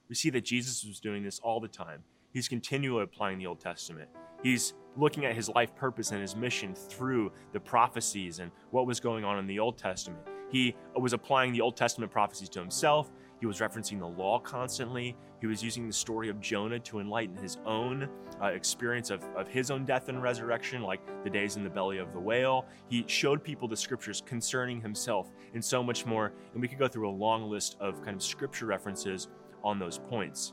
We 0.07 0.15
see 0.15 0.29
that 0.31 0.45
Jesus 0.45 0.85
was 0.85 0.99
doing 0.99 1.23
this 1.23 1.39
all 1.39 1.59
the 1.59 1.67
time. 1.67 2.03
He's 2.35 2.49
continually 2.49 3.03
applying 3.03 3.37
the 3.37 3.47
Old 3.47 3.61
Testament. 3.61 4.09
He's 4.43 4.73
looking 4.97 5.23
at 5.23 5.35
his 5.35 5.47
life 5.47 5.73
purpose 5.73 6.11
and 6.11 6.19
his 6.19 6.35
mission 6.35 6.75
through 6.75 7.31
the 7.53 7.61
prophecies 7.61 8.39
and 8.39 8.51
what 8.71 8.85
was 8.85 8.99
going 8.99 9.23
on 9.23 9.39
in 9.39 9.47
the 9.47 9.57
Old 9.57 9.77
Testament. 9.77 10.21
He 10.51 10.75
was 10.97 11.13
applying 11.13 11.53
the 11.53 11.61
Old 11.61 11.77
Testament 11.77 12.11
prophecies 12.11 12.49
to 12.49 12.59
himself. 12.59 13.09
He 13.39 13.45
was 13.45 13.59
referencing 13.59 13.99
the 13.99 14.07
law 14.07 14.37
constantly. 14.39 15.15
He 15.39 15.47
was 15.47 15.63
using 15.63 15.87
the 15.87 15.93
story 15.93 16.27
of 16.27 16.41
Jonah 16.41 16.77
to 16.79 16.99
enlighten 16.99 17.37
his 17.37 17.57
own 17.65 18.09
uh, 18.41 18.47
experience 18.47 19.11
of, 19.11 19.23
of 19.37 19.47
his 19.47 19.71
own 19.71 19.85
death 19.85 20.09
and 20.09 20.21
resurrection, 20.21 20.81
like 20.81 20.99
the 21.23 21.29
days 21.29 21.55
in 21.55 21.63
the 21.63 21.69
belly 21.69 21.99
of 21.99 22.11
the 22.11 22.19
whale. 22.19 22.65
He 22.89 23.05
showed 23.07 23.45
people 23.45 23.69
the 23.69 23.77
scriptures 23.77 24.21
concerning 24.25 24.81
himself 24.81 25.31
and 25.53 25.63
so 25.63 25.81
much 25.81 26.05
more. 26.05 26.33
And 26.51 26.61
we 26.61 26.67
could 26.67 26.79
go 26.79 26.89
through 26.89 27.09
a 27.09 27.15
long 27.15 27.49
list 27.49 27.77
of 27.79 28.03
kind 28.03 28.17
of 28.17 28.21
scripture 28.21 28.65
references 28.65 29.29
on 29.63 29.79
those 29.79 29.99
points. 29.99 30.51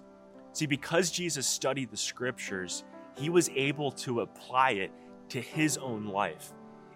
See, 0.52 0.66
because 0.66 1.10
Jesus 1.10 1.46
studied 1.46 1.90
the 1.90 1.96
scriptures, 1.96 2.84
he 3.16 3.30
was 3.30 3.48
able 3.50 3.90
to 3.92 4.20
apply 4.20 4.72
it 4.72 4.92
to 5.30 5.40
his 5.40 5.78
own 5.78 6.06
life. 6.06 6.52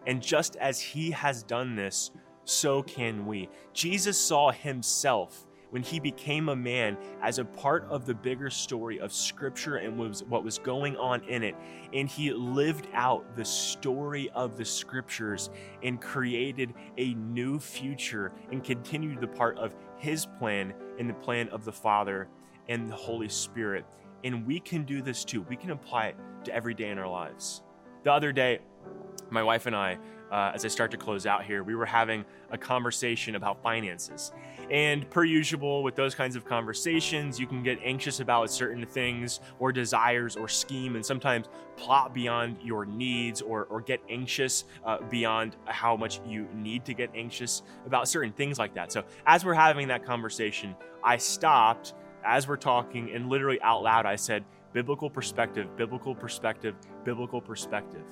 And 0.06 0.22
just 0.22 0.56
as 0.56 0.80
he 0.80 1.10
has 1.10 1.42
done 1.42 1.74
this, 1.74 2.10
so 2.44 2.82
can 2.82 3.26
we. 3.26 3.48
Jesus 3.72 4.16
saw 4.18 4.52
himself 4.52 5.46
when 5.70 5.82
he 5.82 5.98
became 5.98 6.48
a 6.48 6.56
man 6.56 6.96
as 7.22 7.38
a 7.38 7.44
part 7.44 7.84
of 7.90 8.06
the 8.06 8.14
bigger 8.14 8.50
story 8.50 9.00
of 9.00 9.12
scripture 9.12 9.76
and 9.76 9.98
was 9.98 10.22
what 10.24 10.44
was 10.44 10.58
going 10.58 10.96
on 10.96 11.22
in 11.24 11.42
it 11.42 11.56
and 11.92 12.08
he 12.08 12.32
lived 12.32 12.86
out 12.94 13.36
the 13.36 13.44
story 13.44 14.30
of 14.30 14.56
the 14.56 14.64
scriptures 14.64 15.50
and 15.82 16.00
created 16.00 16.72
a 16.98 17.14
new 17.14 17.58
future 17.58 18.32
and 18.52 18.62
continued 18.62 19.20
the 19.20 19.26
part 19.26 19.58
of 19.58 19.74
his 19.98 20.24
plan 20.38 20.72
and 20.98 21.10
the 21.10 21.14
plan 21.14 21.48
of 21.48 21.64
the 21.64 21.72
father 21.72 22.28
and 22.68 22.88
the 22.88 22.94
holy 22.94 23.28
spirit 23.28 23.84
and 24.26 24.44
we 24.44 24.58
can 24.58 24.82
do 24.82 25.02
this 25.02 25.24
too. 25.24 25.42
We 25.42 25.56
can 25.56 25.70
apply 25.70 26.08
it 26.08 26.16
to 26.44 26.54
every 26.54 26.74
day 26.74 26.90
in 26.90 26.98
our 26.98 27.08
lives. 27.08 27.62
The 28.02 28.12
other 28.12 28.32
day, 28.32 28.58
my 29.30 29.42
wife 29.42 29.66
and 29.66 29.76
I, 29.76 29.98
uh, 30.32 30.50
as 30.52 30.64
I 30.64 30.68
start 30.68 30.90
to 30.90 30.96
close 30.96 31.26
out 31.26 31.44
here, 31.44 31.62
we 31.62 31.76
were 31.76 31.86
having 31.86 32.24
a 32.50 32.58
conversation 32.58 33.36
about 33.36 33.62
finances. 33.62 34.32
And 34.68 35.08
per 35.10 35.22
usual, 35.22 35.84
with 35.84 35.94
those 35.94 36.16
kinds 36.16 36.34
of 36.34 36.44
conversations, 36.44 37.38
you 37.38 37.46
can 37.46 37.62
get 37.62 37.78
anxious 37.84 38.18
about 38.18 38.50
certain 38.50 38.84
things 38.84 39.38
or 39.60 39.70
desires 39.70 40.34
or 40.36 40.48
scheme, 40.48 40.96
and 40.96 41.06
sometimes 41.06 41.46
plot 41.76 42.12
beyond 42.12 42.56
your 42.64 42.84
needs 42.84 43.40
or, 43.40 43.66
or 43.66 43.80
get 43.80 44.00
anxious 44.08 44.64
uh, 44.84 44.98
beyond 45.02 45.54
how 45.66 45.96
much 45.96 46.20
you 46.26 46.48
need 46.52 46.84
to 46.84 46.94
get 46.94 47.10
anxious 47.14 47.62
about 47.86 48.08
certain 48.08 48.32
things 48.32 48.58
like 48.58 48.74
that. 48.74 48.90
So, 48.90 49.04
as 49.26 49.44
we're 49.44 49.54
having 49.54 49.86
that 49.88 50.04
conversation, 50.04 50.74
I 51.04 51.16
stopped 51.16 51.94
as 52.26 52.48
we're 52.48 52.56
talking 52.56 53.12
and 53.12 53.28
literally 53.28 53.60
out 53.62 53.82
loud, 53.82 54.04
I 54.04 54.16
said, 54.16 54.44
biblical 54.72 55.08
perspective, 55.08 55.74
biblical 55.76 56.14
perspective, 56.14 56.74
biblical 57.04 57.40
perspective. 57.40 58.04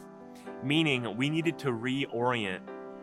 Meaning 0.62 1.16
we 1.16 1.28
needed 1.28 1.58
to 1.60 1.72
reorient 1.72 2.60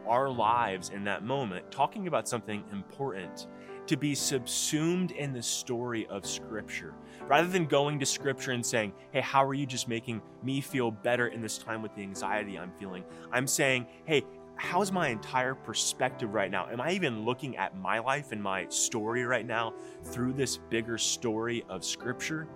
our 0.07 0.29
lives 0.29 0.89
in 0.89 1.03
that 1.03 1.23
moment, 1.23 1.69
talking 1.69 2.07
about 2.07 2.27
something 2.27 2.63
important, 2.71 3.47
to 3.87 3.97
be 3.97 4.15
subsumed 4.15 5.11
in 5.11 5.33
the 5.33 5.41
story 5.41 6.07
of 6.07 6.25
Scripture. 6.25 6.93
Rather 7.27 7.47
than 7.47 7.65
going 7.65 7.99
to 7.99 8.05
Scripture 8.05 8.51
and 8.51 8.65
saying, 8.65 8.93
hey, 9.11 9.21
how 9.21 9.45
are 9.45 9.53
you 9.53 9.65
just 9.65 9.87
making 9.87 10.21
me 10.43 10.61
feel 10.61 10.91
better 10.91 11.27
in 11.27 11.41
this 11.41 11.57
time 11.57 11.81
with 11.81 11.93
the 11.95 12.01
anxiety 12.01 12.57
I'm 12.57 12.71
feeling? 12.79 13.03
I'm 13.31 13.47
saying, 13.47 13.85
hey, 14.05 14.23
how's 14.55 14.91
my 14.91 15.09
entire 15.09 15.55
perspective 15.55 16.33
right 16.33 16.51
now? 16.51 16.67
Am 16.71 16.79
I 16.79 16.91
even 16.91 17.25
looking 17.25 17.57
at 17.57 17.77
my 17.77 17.99
life 17.99 18.31
and 18.31 18.41
my 18.41 18.67
story 18.69 19.25
right 19.25 19.45
now 19.45 19.73
through 20.03 20.33
this 20.33 20.57
bigger 20.57 20.97
story 20.97 21.63
of 21.69 21.83
Scripture? 21.83 22.47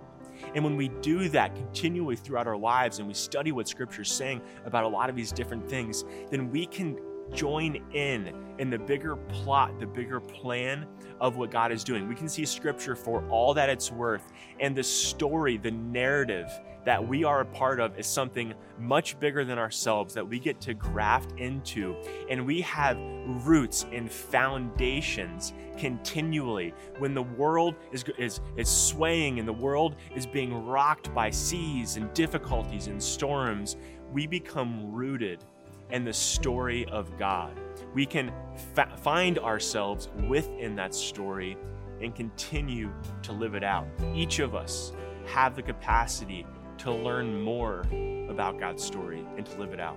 And 0.54 0.62
when 0.62 0.76
we 0.76 0.88
do 0.88 1.28
that 1.30 1.54
continually 1.54 2.16
throughout 2.16 2.46
our 2.46 2.56
lives 2.56 2.98
and 2.98 3.08
we 3.08 3.14
study 3.14 3.52
what 3.52 3.68
Scripture 3.68 4.02
is 4.02 4.10
saying 4.10 4.42
about 4.64 4.84
a 4.84 4.88
lot 4.88 5.08
of 5.08 5.16
these 5.16 5.32
different 5.32 5.68
things, 5.68 6.04
then 6.30 6.50
we 6.50 6.66
can 6.66 6.98
join 7.32 7.82
in 7.92 8.34
in 8.58 8.70
the 8.70 8.78
bigger 8.78 9.16
plot, 9.16 9.78
the 9.78 9.86
bigger 9.86 10.20
plan 10.20 10.86
of 11.20 11.36
what 11.36 11.50
God 11.50 11.72
is 11.72 11.84
doing. 11.84 12.08
We 12.08 12.14
can 12.14 12.28
see 12.28 12.44
Scripture 12.44 12.94
for 12.94 13.26
all 13.28 13.52
that 13.54 13.68
it's 13.68 13.90
worth, 13.90 14.32
and 14.60 14.76
the 14.76 14.82
story, 14.82 15.56
the 15.56 15.70
narrative 15.70 16.48
that 16.86 17.06
we 17.06 17.24
are 17.24 17.40
a 17.40 17.44
part 17.44 17.80
of 17.80 17.98
is 17.98 18.06
something 18.06 18.54
much 18.78 19.18
bigger 19.18 19.44
than 19.44 19.58
ourselves 19.58 20.14
that 20.14 20.26
we 20.26 20.38
get 20.38 20.60
to 20.60 20.72
graft 20.72 21.32
into. 21.36 21.96
And 22.30 22.46
we 22.46 22.60
have 22.62 22.96
roots 23.44 23.86
and 23.92 24.10
foundations 24.10 25.52
continually. 25.76 26.72
When 26.98 27.12
the 27.12 27.24
world 27.24 27.74
is, 27.90 28.04
is, 28.18 28.40
is 28.56 28.68
swaying 28.68 29.40
and 29.40 29.48
the 29.48 29.52
world 29.52 29.96
is 30.14 30.26
being 30.26 30.64
rocked 30.64 31.12
by 31.12 31.28
seas 31.28 31.96
and 31.96 32.12
difficulties 32.14 32.86
and 32.86 33.02
storms, 33.02 33.76
we 34.12 34.28
become 34.28 34.92
rooted 34.92 35.44
in 35.90 36.04
the 36.04 36.12
story 36.12 36.86
of 36.86 37.18
God. 37.18 37.58
We 37.94 38.06
can 38.06 38.32
fa- 38.74 38.96
find 39.02 39.40
ourselves 39.40 40.08
within 40.28 40.76
that 40.76 40.94
story 40.94 41.56
and 42.00 42.14
continue 42.14 42.92
to 43.22 43.32
live 43.32 43.56
it 43.56 43.64
out. 43.64 43.88
Each 44.14 44.38
of 44.38 44.54
us 44.54 44.92
have 45.26 45.56
the 45.56 45.62
capacity 45.62 46.46
to 46.78 46.92
learn 46.92 47.40
more 47.40 47.82
about 48.28 48.58
God's 48.58 48.84
story 48.84 49.24
and 49.36 49.46
to 49.46 49.60
live 49.60 49.72
it 49.72 49.80
out. 49.80 49.96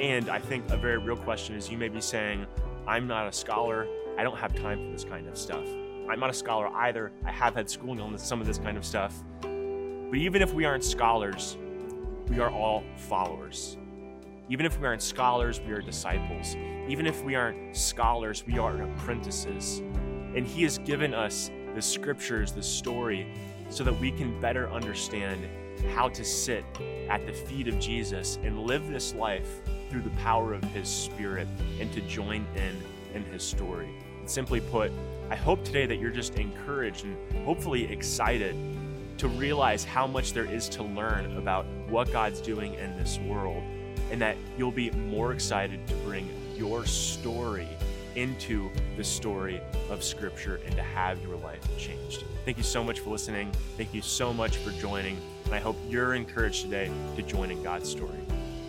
And 0.00 0.28
I 0.28 0.38
think 0.38 0.70
a 0.70 0.76
very 0.76 0.98
real 0.98 1.16
question 1.16 1.54
is 1.54 1.70
you 1.70 1.78
may 1.78 1.88
be 1.88 2.00
saying, 2.00 2.46
I'm 2.86 3.06
not 3.06 3.26
a 3.26 3.32
scholar. 3.32 3.86
I 4.16 4.22
don't 4.22 4.38
have 4.38 4.54
time 4.54 4.84
for 4.84 4.92
this 4.92 5.04
kind 5.04 5.28
of 5.28 5.36
stuff. 5.36 5.66
I'm 6.08 6.20
not 6.20 6.30
a 6.30 6.34
scholar 6.34 6.68
either. 6.68 7.12
I 7.24 7.30
have 7.30 7.54
had 7.54 7.68
schooling 7.68 8.00
on 8.00 8.16
some 8.18 8.40
of 8.40 8.46
this 8.46 8.58
kind 8.58 8.76
of 8.76 8.84
stuff. 8.84 9.22
But 9.40 10.16
even 10.16 10.40
if 10.40 10.54
we 10.54 10.64
aren't 10.64 10.84
scholars, 10.84 11.58
we 12.28 12.40
are 12.40 12.50
all 12.50 12.82
followers. 12.96 13.76
Even 14.48 14.64
if 14.64 14.80
we 14.80 14.86
aren't 14.86 15.02
scholars, 15.02 15.60
we 15.66 15.72
are 15.72 15.82
disciples. 15.82 16.56
Even 16.88 17.06
if 17.06 17.22
we 17.22 17.34
aren't 17.34 17.76
scholars, 17.76 18.44
we 18.46 18.58
are 18.58 18.80
apprentices. 18.80 19.80
And 20.34 20.46
He 20.46 20.62
has 20.62 20.78
given 20.78 21.12
us 21.12 21.50
the 21.74 21.82
scriptures, 21.82 22.52
the 22.52 22.62
story, 22.62 23.34
so 23.68 23.84
that 23.84 23.98
we 24.00 24.10
can 24.10 24.40
better 24.40 24.70
understand 24.70 25.46
how 25.94 26.08
to 26.10 26.24
sit 26.24 26.64
at 27.08 27.26
the 27.26 27.32
feet 27.32 27.68
of 27.68 27.78
Jesus 27.78 28.38
and 28.42 28.60
live 28.60 28.88
this 28.88 29.14
life 29.14 29.60
through 29.90 30.02
the 30.02 30.10
power 30.10 30.54
of 30.54 30.62
His 30.64 30.88
Spirit 30.88 31.48
and 31.80 31.92
to 31.92 32.00
join 32.02 32.46
in 32.56 32.76
in 33.14 33.24
His 33.24 33.42
story. 33.42 33.88
Simply 34.26 34.60
put, 34.60 34.92
I 35.30 35.36
hope 35.36 35.64
today 35.64 35.86
that 35.86 35.96
you're 35.96 36.10
just 36.10 36.36
encouraged 36.36 37.04
and 37.04 37.16
hopefully 37.44 37.90
excited 37.90 38.54
to 39.18 39.28
realize 39.28 39.84
how 39.84 40.06
much 40.06 40.32
there 40.32 40.44
is 40.44 40.68
to 40.70 40.82
learn 40.82 41.36
about 41.36 41.66
what 41.88 42.12
God's 42.12 42.40
doing 42.40 42.74
in 42.74 42.96
this 42.96 43.18
world, 43.18 43.62
and 44.10 44.20
that 44.20 44.36
you'll 44.56 44.70
be 44.70 44.90
more 44.90 45.32
excited 45.32 45.86
to 45.88 45.94
bring 45.96 46.28
your 46.56 46.86
story 46.86 47.68
into 48.16 48.70
the 48.96 49.04
story 49.04 49.60
of 49.90 50.02
Scripture 50.02 50.60
and 50.66 50.74
to 50.76 50.82
have 50.82 51.22
your 51.22 51.36
life 51.36 51.60
changed. 51.78 52.24
Thank 52.44 52.56
you 52.56 52.62
so 52.62 52.82
much 52.82 53.00
for 53.00 53.10
listening. 53.10 53.52
Thank 53.76 53.92
you 53.94 54.02
so 54.02 54.32
much 54.32 54.56
for 54.56 54.70
joining. 54.72 55.18
And 55.44 55.54
I 55.54 55.58
hope 55.58 55.76
you're 55.88 56.14
encouraged 56.14 56.62
today 56.62 56.90
to 57.16 57.22
join 57.22 57.50
in 57.50 57.62
God's 57.62 57.88
story. 57.88 58.20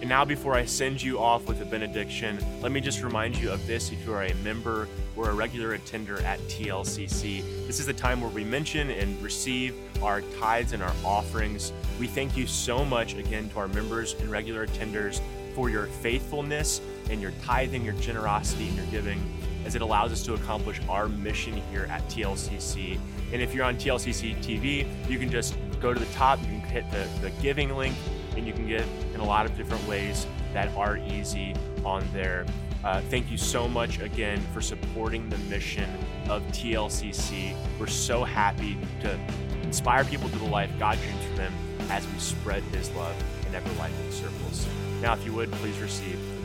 And 0.01 0.07
now, 0.07 0.23
before 0.23 0.53
I 0.55 0.63
send 0.63 1.01
you 1.01 1.19
off 1.19 1.45
with 1.45 1.61
a 1.61 1.65
benediction, 1.65 2.39
let 2.61 2.71
me 2.71 2.79
just 2.79 3.03
remind 3.03 3.35
you 3.35 3.51
of 3.51 3.67
this 3.67 3.91
if 3.91 4.05
you 4.05 4.13
are 4.13 4.23
a 4.23 4.33
member 4.35 4.87
or 5.17 5.29
a 5.29 5.33
regular 5.33 5.73
attender 5.73 6.21
at 6.21 6.39
TLCC. 6.47 7.67
This 7.67 7.81
is 7.81 7.85
the 7.85 7.93
time 7.93 8.21
where 8.21 8.29
we 8.29 8.45
mention 8.45 8.91
and 8.91 9.21
receive 9.21 9.75
our 10.01 10.21
tithes 10.39 10.71
and 10.71 10.81
our 10.81 10.93
offerings. 11.03 11.73
We 11.99 12.07
thank 12.07 12.37
you 12.37 12.47
so 12.47 12.85
much 12.85 13.15
again 13.15 13.49
to 13.49 13.59
our 13.59 13.67
members 13.67 14.13
and 14.13 14.31
regular 14.31 14.65
attenders 14.65 15.19
for 15.53 15.69
your 15.69 15.87
faithfulness 15.87 16.79
and 17.09 17.21
your 17.21 17.31
tithing, 17.43 17.83
your 17.83 17.95
generosity, 17.95 18.67
and 18.67 18.77
your 18.77 18.85
giving 18.87 19.21
as 19.65 19.75
it 19.75 19.81
allows 19.81 20.11
us 20.11 20.23
to 20.23 20.33
accomplish 20.33 20.79
our 20.87 21.07
mission 21.07 21.61
here 21.71 21.87
at 21.89 22.01
TLCC. 22.07 22.97
And 23.31 23.41
if 23.41 23.53
you're 23.53 23.65
on 23.65 23.75
TLCC 23.75 24.37
TV, 24.37 24.87
you 25.09 25.19
can 25.19 25.29
just 25.29 25.55
go 25.79 25.93
to 25.93 25.99
the 25.99 26.11
top, 26.13 26.39
you 26.41 26.47
can 26.47 26.61
hit 26.61 26.89
the, 26.91 27.07
the 27.21 27.29
giving 27.41 27.75
link, 27.75 27.95
and 28.35 28.47
you 28.47 28.53
can 28.53 28.67
give 28.67 28.87
in 29.13 29.19
a 29.19 29.25
lot 29.25 29.45
of 29.45 29.55
different 29.57 29.85
ways 29.87 30.25
that 30.53 30.73
are 30.75 30.97
easy 30.97 31.53
on 31.83 32.07
there. 32.13 32.45
Uh, 32.83 33.01
thank 33.01 33.29
you 33.29 33.37
so 33.37 33.67
much 33.67 33.99
again 33.99 34.39
for 34.53 34.61
supporting 34.61 35.27
the 35.29 35.37
mission 35.49 35.89
of 36.29 36.41
TLCC. 36.47 37.55
We're 37.77 37.87
so 37.87 38.23
happy 38.23 38.77
to 39.01 39.19
inspire 39.63 40.05
people 40.05 40.29
to 40.29 40.37
the 40.37 40.45
life 40.45 40.71
God 40.79 40.97
dreams 41.01 41.23
for 41.25 41.35
them 41.35 41.53
as 41.89 42.07
we 42.07 42.17
spread 42.19 42.63
His 42.63 42.89
love 42.91 43.15
in 43.47 43.55
everlasting 43.55 44.11
circles. 44.11 44.65
Now, 45.01 45.13
if 45.13 45.25
you 45.25 45.33
would, 45.33 45.51
please 45.53 45.79
receive. 45.79 46.38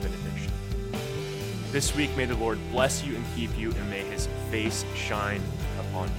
This 1.74 1.92
week, 1.96 2.16
may 2.16 2.24
the 2.24 2.36
Lord 2.36 2.60
bless 2.70 3.02
you 3.02 3.16
and 3.16 3.24
keep 3.34 3.58
you, 3.58 3.72
and 3.72 3.90
may 3.90 4.04
His 4.04 4.28
face 4.48 4.84
shine 4.94 5.42
upon 5.80 6.06
you. 6.06 6.14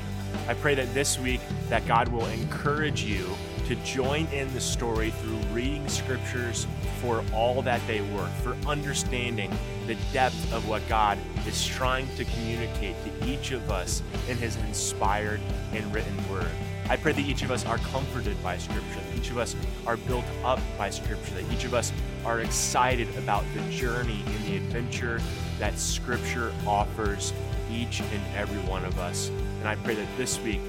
I 0.50 0.54
pray 0.54 0.76
that 0.76 0.94
this 0.94 1.18
week 1.18 1.40
that 1.70 1.88
God 1.88 2.10
will 2.10 2.26
encourage 2.26 3.04
you 3.04 3.26
to 3.68 3.76
join 3.76 4.26
in 4.34 4.54
the 4.54 4.60
story 4.60 5.12
through 5.12 5.38
reading 5.54 5.88
scriptures 5.88 6.68
for 7.00 7.24
all 7.34 7.62
that 7.62 7.80
they 7.88 8.02
were, 8.02 8.28
for 8.44 8.58
understanding 8.68 9.50
the 9.88 9.96
depth 10.12 10.52
of 10.52 10.68
what 10.68 10.86
God 10.90 11.18
is 11.48 11.66
trying 11.66 12.14
to 12.18 12.26
communicate 12.26 12.98
to 13.06 13.26
each 13.26 13.52
of 13.52 13.72
us 13.72 14.04
in 14.28 14.36
His 14.36 14.58
inspired 14.58 15.40
and 15.72 15.94
written 15.94 16.30
word. 16.30 16.52
I 16.90 16.98
pray 16.98 17.14
that 17.14 17.22
each 17.22 17.44
of 17.44 17.52
us 17.52 17.66
are 17.66 17.78
comforted 17.78 18.44
by 18.44 18.58
Scripture, 18.58 19.00
that 19.10 19.18
each 19.18 19.30
of 19.30 19.38
us 19.38 19.56
are 19.88 19.96
built 19.96 20.26
up 20.44 20.60
by 20.78 20.90
Scripture, 20.90 21.36
that 21.36 21.50
each 21.54 21.64
of 21.64 21.74
us 21.74 21.94
are 22.26 22.42
excited 22.42 23.08
about 23.18 23.46
the 23.54 23.62
journey 23.72 24.22
and 24.26 24.46
the 24.46 24.58
adventure 24.58 25.22
that 25.60 25.78
Scripture 25.80 26.54
offers 26.68 27.34
each 27.72 28.02
and 28.02 28.22
every 28.36 28.60
one 28.70 28.86
of 28.86 29.00
us. 29.00 29.30
And 29.60 29.68
I 29.68 29.76
pray 29.76 29.96
that 29.96 30.08
this 30.18 30.40
week 30.42 30.62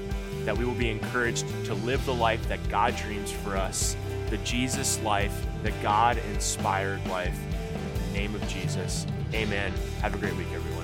that 0.45 0.57
we 0.57 0.65
will 0.65 0.73
be 0.73 0.89
encouraged 0.89 1.45
to 1.65 1.73
live 1.73 2.05
the 2.05 2.13
life 2.13 2.47
that 2.47 2.69
God 2.69 2.95
dreams 2.95 3.31
for 3.31 3.57
us, 3.57 3.97
the 4.29 4.37
Jesus 4.39 4.99
life, 5.01 5.45
the 5.63 5.71
God 5.83 6.17
inspired 6.33 7.05
life. 7.07 7.37
In 7.97 8.13
the 8.13 8.19
name 8.19 8.35
of 8.35 8.47
Jesus, 8.47 9.05
amen. 9.33 9.73
Have 10.01 10.15
a 10.15 10.17
great 10.17 10.35
week, 10.35 10.47
everyone. 10.53 10.76